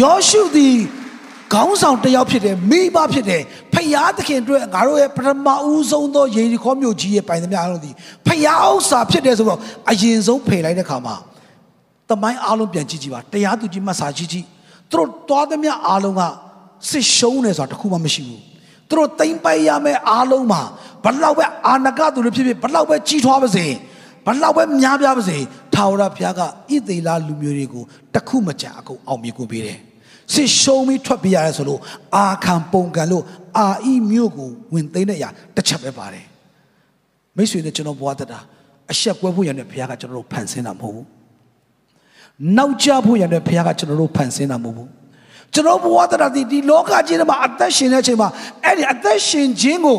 [0.00, 0.76] ယောရှုသည်
[1.52, 7.90] ခေါင်းဆောင်တစ်ယောက်ဖြစ်တယ်မိဘဖြစ်တယ်ဖယားသခင်အတွက်ငါတို့ရဲ့ပထမဦးဆုံးသောယေရီခေါမြို့ကြီးရဲ့ပိုင်သမျှအားလုံးဒီ
[8.26, 9.60] ဖယားဥစ္စာဖြစ်တယ်ဆိုတော့
[9.90, 11.16] အရင်ဆုံးဖယ်လိုက်တဲ့ခါမှာ
[12.10, 14.46] တမိုင်းအားလုံးပြန်ကြည့်ကြည့်ပါတရားသူကြီးမှတ်စာကြည့်ကြည့်
[14.90, 16.22] သူတို့သွားသမျှအားလုံးက
[16.90, 18.42] စစ်ရှုံးတယ်ဆိုတာတခုမှမရှိဘူး
[18.88, 20.62] သူတို့တိမ့်ပိုက်ရမယ့်အားလုံးမှာ
[21.04, 23.66] ဘလောက်ပဲအာနကသူတွေဖြစ်ဖြစ်ဘလောက်ပဲကြီးထွားပါစေ
[24.26, 25.38] ဘလောက်ပဲများပြားပါစေ
[25.74, 26.46] ထာဝရဘုရားကဣ
[26.88, 29.78] သေလလူမျိုးတွေကိုတခုမကြအကုန်အောင်မြင်ကိုပေးတယ်
[30.32, 31.80] စစ်ရှုံးပြီးထွက်ပြေးရတယ်ဆိုလို့
[32.16, 33.24] အာခံပုံကန်လို့
[33.58, 36.26] အာဤမျိုးကိုဝင်သိမ်းတဲ့အရာတစ်ချက်ပဲပါတယ်
[37.36, 38.38] မိတ်ဆွေနဲ့ကျွန်တော်ဘွားတတာ
[38.92, 41.06] အဆက်ကွဲဖို့ရတဲ့ဘုရားကကျွန်တော်တို့ဖန်ဆင်းတာမဟုတ်ဘူး
[42.56, 44.88] နောက်ကျဖို့ရတဲ့ဘုရားကကျွန်တော်တို့ဖန်ဆင်းတာမဟုတ်ဘူး
[45.54, 48.28] ကျွန်တော်ဘဝတရတိဒီလောကကြီးထဲမှာအသက်ရှင်တဲ့အချိန်မှာ
[48.64, 49.98] အဲ့ဒီအသက်ရှင်ခြင်းကို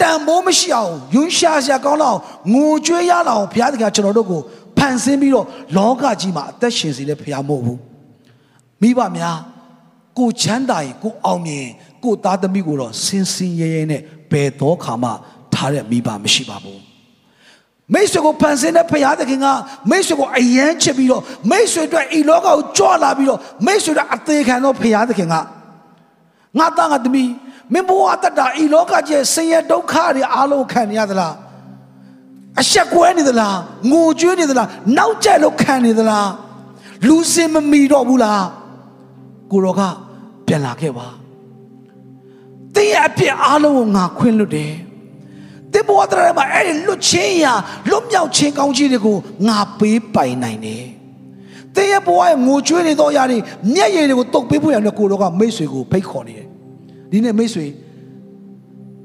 [0.00, 2.18] တန်ဖိုးမရှိအောင်ယွန်းရှာရှာကောင်းလောက်
[2.52, 4.40] ငိုကြွေးရအောင်ဘုရားသခင်ကျွန်တော်တို့ကို
[4.78, 5.46] ဖန်ဆင်းပြီးတော့
[5.76, 7.78] လောကကြီးမှာအသက်ရှင်စေတဲ့ဘုရားမဟုတ်ဘူး
[8.80, 9.38] မိဘများ
[10.18, 11.66] ကိုချမ်းသာရင်ကိုအောင်မြင်
[12.04, 14.00] ကိုသားသမီးကိုတော့စင်စင်ရဲရဲနဲ့
[14.30, 15.10] ဘယ်တော့ခါမှ
[15.54, 16.83] ထားတဲ့မိဘမရှိပါဘူး
[17.92, 19.46] မိတ်ဆွေကိုဖန်ဆင်းတဲ့ဖရာသခင်က
[19.90, 25.34] မိတ်ဆွေကိုအယမ်းချစ်ပြီးတော့မိတ်ဆွေအတွက်ဤလောကကိုကြွလာပြီးတော့မိတ်ဆွေတို့အသေးခံသောဖရာသခင်က
[26.58, 27.30] ငါသားငါသမီး
[27.72, 31.34] မင်းဘဝတတဤလောကကြီးဆင်းရဲဒုက္ခတွေအားလုံးခံနေရသလား
[32.60, 33.56] အဆက်ကွဲနေသလား
[33.90, 36.30] ငိုကြွေးနေသလားနောက်ကျလို့ခံနေသလား
[37.06, 38.46] လူစင်မမီတော့ဘူးလား
[39.50, 39.80] ကိုရောက
[40.46, 41.06] ပြန်လာခဲ့ပါ
[42.74, 44.72] တင်းရဲ့အဖြစ်အားလုံးကိုငါခွင့်လွတ်တယ်
[45.74, 47.52] တင်ဘဝတရမှာအဲ့ဒီလွတ်ချင်းရာ
[47.90, 49.16] လွတ်မြောက်ခြင်းကောင်းကြီးတွေကို
[49.48, 50.84] ငါပေးပိုင်နိုင်တယ်။
[51.74, 53.38] တင်းရဲ့ဘဝရဲ့ငိုကြွေးနေသောအရာတွေ
[53.74, 56.46] မျက်ရည်တွေကိုတုတ်ပေးဖို့ရတဲ့ကိုတော်ကမိတ်ဆွေကိုဖိတ်ခေါ်နေတယ်။
[57.10, 57.66] ဒီနေ့မိတ်ဆွေ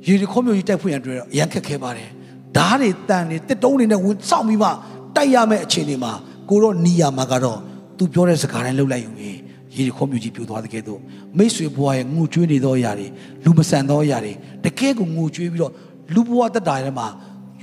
[0.08, 2.10] ရေဒီခေါမျိုးကြီးတိုက်ဖွင့်ရတဲ့ရန်ခက်ခဲပါတယ်။
[2.58, 4.70] ဓားတွေတန်တွေတစ်တုံးတွေနဲ့ဝင်စောင့်ပြီးမှ
[5.16, 6.12] တိုက်ရမယ့်အခြေအနေမှာ
[6.50, 7.60] ကိုတော့နီးရမှာကတော့
[7.98, 9.38] သူပြောတဲ့စကားတိုင်းလှုပ်လိုက်ယူရင်
[9.76, 11.00] ရေဒီခေါမျိုးကြီးပြိုသွားတဲ့ကဲ့သို့
[11.38, 13.08] မိတ်ဆွေဘဝရဲ့ငိုကြွေးနေသောအရာတွေ
[13.44, 14.34] လူမဆန်သောအရာတွေ
[14.66, 15.74] တကယ်ကိုငိုကြွေးပြီးတော့
[16.14, 17.07] လူဘဝတက်တာထဲမှာ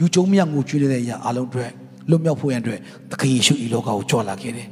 [0.00, 1.70] ယူကျုံမြတ်ငိုကြွေးနေတဲ့အရာအလုံးအတွက်
[2.10, 2.80] လွတ်မြောက်ဖို့ရန်အတွက်
[3.10, 4.68] သခင်ယေရှုဤလောကကိုကြွလာခဲ့တယ်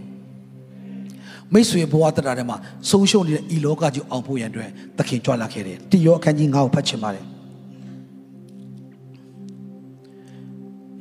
[1.52, 2.56] မိတ်ဆွေဘဝတက်တာထဲမှာ
[2.90, 7.24] ဆုံးရှုံးနေတဲ့ဤလောကကြီးအောင်ဖို့ရန်အတွက်သခင်ကြွလာခဲ့တယ်တိရောအခန်းကြီး9ကိုဖတ်ချင်ပါတယ်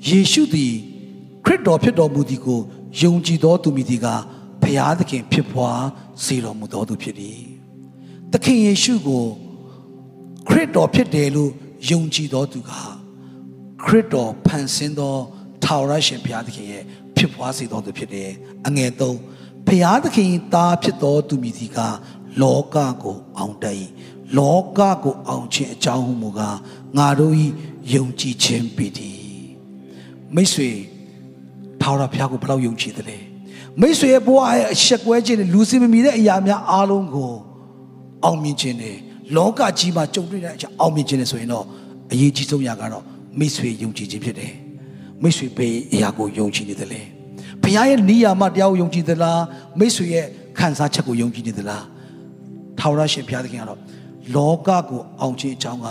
[0.07, 0.73] ယေရှုသည်
[1.45, 2.59] ခရစ်တော်ဖြစ်တော်မူသည်ကို
[3.01, 4.07] ယုံကြည်သောသူမည်သည်က
[4.63, 5.69] ဖျားသခင်ဖြစ်ဖွာ
[6.23, 7.39] စေတော်မူသောသူဖြစ်သည်
[8.31, 9.25] သခင်ယေရှုကို
[10.47, 11.51] ခရစ်တော်ဖြစ်တယ်လို့
[11.89, 12.71] ယုံကြည်သောသူက
[13.83, 15.15] ခရစ်တော်ဖန်ဆင်းသော
[15.63, 16.83] ထာဝရရှင်ဘုရားသခင်ရဲ့
[17.15, 18.31] ဖြစ်ပွားစေသောသူဖြစ်တယ်
[18.67, 19.01] အငယ်၃
[19.67, 21.79] ဘုရားသခင်သားဖြစ်သောသူမည်ဒီက
[22.41, 23.77] လောကကိုအောင်တတ်၏
[24.37, 26.57] လောကကိုအောင်ခြင်းအကြောင်းဟုမူကား
[26.97, 27.33] ငါတို့၏
[27.93, 29.23] ယုံကြည်ခြင်းပေတည်
[30.35, 30.69] မိတ်ဆွေ
[31.81, 33.17] ထာဝရဘုရားကိုဘယ်လောက်ယုံကြည်သလဲ
[33.81, 37.33] မိတ်ဆွေရဲ့ဘဝရဲ့အဆက်ကွဲခြင်းနဲ့လူစင်မမီတဲ့အရာများအားလုံးကို
[38.23, 38.97] အောင်မြင်ခြင်းနဲ့
[39.37, 41.65] လောကကြီးမှာကြုံတွေ့တဲ့အချက်အောင်မြင်ခြင်းနဲ့ဆိုရင်တော့
[42.11, 43.03] အရေးကြီးဆုံးရာကတော့
[43.39, 44.53] မိတ်ဆွေယုံကြည်ခြင်းဖြစ်တယ်
[45.21, 47.01] မိတ်ဆွေပဲအရာကိုယုံကြည်နေတယ်လေ
[47.61, 49.41] ဘုရားရဲ့နိယာမတရားကိုယုံကြည်သလား
[49.79, 50.25] မိတ်ဆွေရဲ့
[50.57, 51.85] ခံစားချက်ကိုယုံကြည်နေသလား
[52.79, 53.79] ထာဝရရှင်ဘုရားသခင်ကတော့
[54.35, 55.87] လောကကိုအောင်ခြင်းအကြောင်းက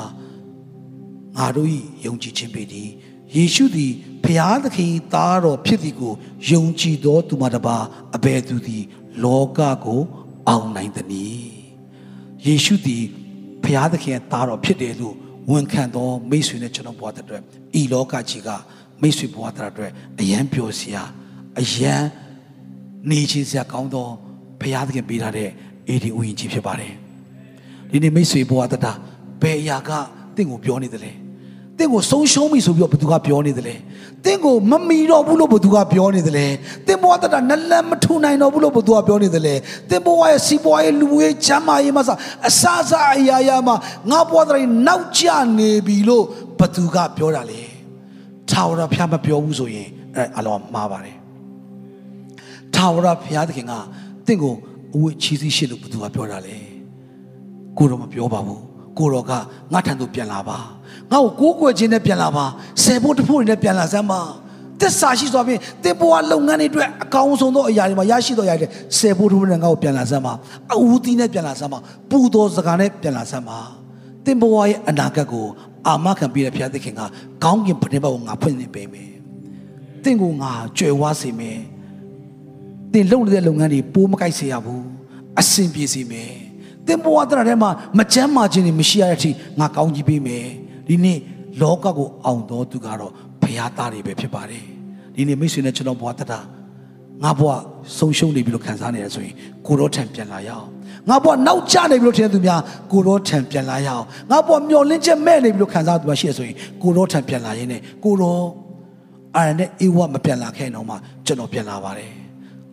[1.39, 1.69] ငါတို့၏
[2.07, 2.89] ယုံကြည်ခြင်းပေသည်
[3.37, 3.93] ယေရှုသည်
[4.25, 6.13] ဘုရားသခင်သားတော်ဖြစ်သည်ကို
[6.51, 7.77] ယုံကြည်သောသူမတပါ
[8.17, 8.85] အဘယ်သူသည်
[9.25, 10.01] လောကကို
[10.49, 11.53] အောင်နိုင်သနည်း
[12.47, 13.05] ယေရှုသည်
[13.65, 15.15] ဘုရားသခင်ရဲ့သားတော်ဖြစ်တယ်လို့
[15.51, 17.43] ဝန်ခံသောမိတ်ဆွေနဲ့ကျွန်တော်ဘဝတဲ့အတွက်
[17.81, 18.49] ဤလောကကြီးက
[19.03, 19.91] မိတ်ဆွေဘဝတဲ့အတွက်
[20.21, 21.03] အယံပျော်စရာ
[21.61, 21.95] အယံ
[23.11, 24.09] နေချင်းစရာကောင်းသော
[24.61, 25.49] ဘုရားသခင်ပေးထားတဲ့
[25.89, 26.93] အေဒီဥယျာဉ်ကြီးဖြစ်ပါတယ်
[27.91, 28.93] ဒီနေ့မိတ်ဆွေဘဝတတာ
[29.43, 29.91] ဘယ်အရာက
[30.37, 31.22] တင့်ကိုပြောနေတယ်လဲတ
[31.83, 33.75] င့်ကိုဆုံးရှုံးပြီဆိုပြီးတော့ဘသူကပြောနေတယ်လဲ
[34.25, 36.47] တင့်ကိုမမီတော့ဘူးလို့ဘသူကပြောနေတယ်လဲ
[36.87, 39.55] တင့်ဘဝတတာနလန်မထူနိုင်တော့ဘူးလို့ဘသူကပြောနေတယ်လဲ
[39.91, 42.03] တင့်ဘဝရဲ့စီးပွားရေးလူမှုရေးချမ်းသာရေးမှာ
[42.49, 43.75] အစအစအရာရာမှာ
[44.11, 45.27] ငါဘဝတတာနောက်ကျ
[45.59, 46.25] နေပြီလို့
[46.61, 47.63] ဘသူကပြောတာလေ
[48.51, 51.17] ထာဝရဘုရားမပြောဘူးဆိုရင်အဲအလောမှားပါတယ်
[52.75, 53.73] ထာဝရဘုရားသခင်က
[54.27, 54.55] တင့်ကို
[54.95, 56.57] အဝတ်ချီးစီးရှိလို့ဘသူကပြောတာလေ
[57.79, 58.63] ကိုတော့မပြောပါဘူး
[58.99, 59.33] ကိုတော့က
[59.73, 60.59] ငါထံသို့ပြန်လာပါ
[61.13, 62.47] ငါ့ကိုကိုးကွယ်ခြင်းနဲ့ပြန်လာပါ
[62.83, 64.21] ဆယ်ဖို့တစ်ဖို့နဲ့ပြန်လာစမ်းပါ
[64.81, 68.67] တစ္ဆာရှိစွာဖြင့်တင်ဘဝလုပ်ငန်းတွေအတွက်အကောင်းဆုံးသောအရာတွေမှာရရှိသောအရာတွေ
[68.99, 70.33] ဆယ်ဖို့တစ်ဖို့နဲ့ငါ့ကိုပြန်လာစမ်းပါ
[70.75, 71.79] အဝူသီးနဲ့ပြန်လာစမ်းပါ
[72.11, 73.59] ပူတော်စကားနဲ့ပြန်လာစမ်းပါ
[74.25, 75.47] တင်ဘဝရဲ့အနာဂတ်ကို
[75.89, 77.01] အာမခံပြီးတဲ့ဘုရားသခင်က
[77.45, 79.13] ကောင်းကင်ဘုရင်ဘက်ကိုငါဖွင့်နေပေးမယ်
[80.05, 81.61] တင့်ကိုငါကြွယ်ဝစေမယ်
[82.93, 84.85] တင်လုပ်နေတဲ့လုပ်ငန်းတွေပိုးမကိုက်စေရဘူး
[85.41, 86.33] အဆင်ပြေစေမယ်
[86.87, 90.47] တင်ဘဝတရထဲမှာမချမ်းမာခြင်းတွေမရှိရတဲ့အထိငါကောင်းကြီးပေးမယ်
[90.89, 91.19] ဒီနေ့
[91.63, 93.13] လောကကိုအောင်တော်သူကတော့
[93.43, 94.65] ဘုရားသားတွေပဲဖြစ်ပါတယ်
[95.15, 96.41] ဒီနေ့မိတ်ဆွေနဲ့ကျွန်တော်ဘဝတတာ
[97.23, 97.51] ငါဘဝ
[97.99, 99.35] ဆုံးရှုံးနေပြီလို့ခံစားနေရဆိုရင်
[99.67, 100.67] ကိုရောထံပြန်လာရအောင်
[101.09, 102.61] ငါဘဝနောက်ကျနေပြီလို့ထင်တဲ့သူများ
[102.93, 108.39] ကိုရောထံပြန်လာရအောင်ငါဘဝမျောလင်းချက်မဲ့နေပြီလို့ခံစားသူများရှိရဆိုရင်ကိုရောထံပြန်လာရင်းနဲ့ကိုရော
[109.37, 112.13] အာရနဲ့အေဝမပြန်လာခဲ့တော့မှကျွန်တော်ပြန်လာပါတယ်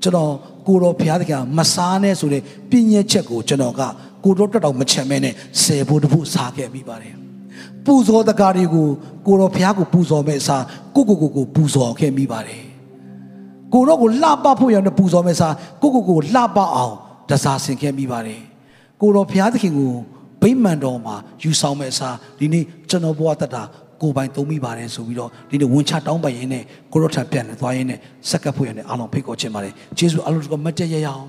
[0.02, 0.32] ကျွန်တော်
[0.68, 3.82] ကိုရောဘုရားသခင်မစားနဲ့ဆိုတဲ့ပြည့်ညက်ချက်ကိုကျွန်တော်က
[4.24, 7.16] ကိုရောတက်တော့မချင်မဲနဲ့ဆယ်ဖို့တဖို့စားခဲ့မိပါတယ်
[7.90, 8.88] ပူဇော်တကားတွေကို
[9.28, 10.64] ကိုရောဘုရားကိုပူဇော်မဲ့အစား
[10.96, 12.64] ကိုကိုကိုကိုပူဇော်ခဲ့မိပါတယ်
[13.74, 16.96] ကိုတော့ကိုလှပဖို့ရတဲ့ပူဇော်မဲ့စားကိုကိုကိုလှပအောင်
[17.30, 18.42] တစားဆင်ခဲ့မိပါတယ်
[19.02, 19.92] ကိုတော့ဘုရားသခင်ကို
[20.42, 23.56] ဗိမာန်တော်မှာယူဆောင်မဲ့အစားဒီနေ့ကျွန်တော်ဘဝတတ
[24.02, 31.28] ကိုပိုင်သုံးမိပါတယ်ဆိုပြီးတော့ဒီနေ့ဝန်ချတောင်းပန်ရင်းနဲ့ကိုရောထံပြန်သွားရင်းနဲ့စက္ကပ်ဖို့ရတဲ့အားလုံးဖိတ်ခေါ်ခြင်းပါတယ်ယေရှုအလုံးစုံမတ်တရရအောင်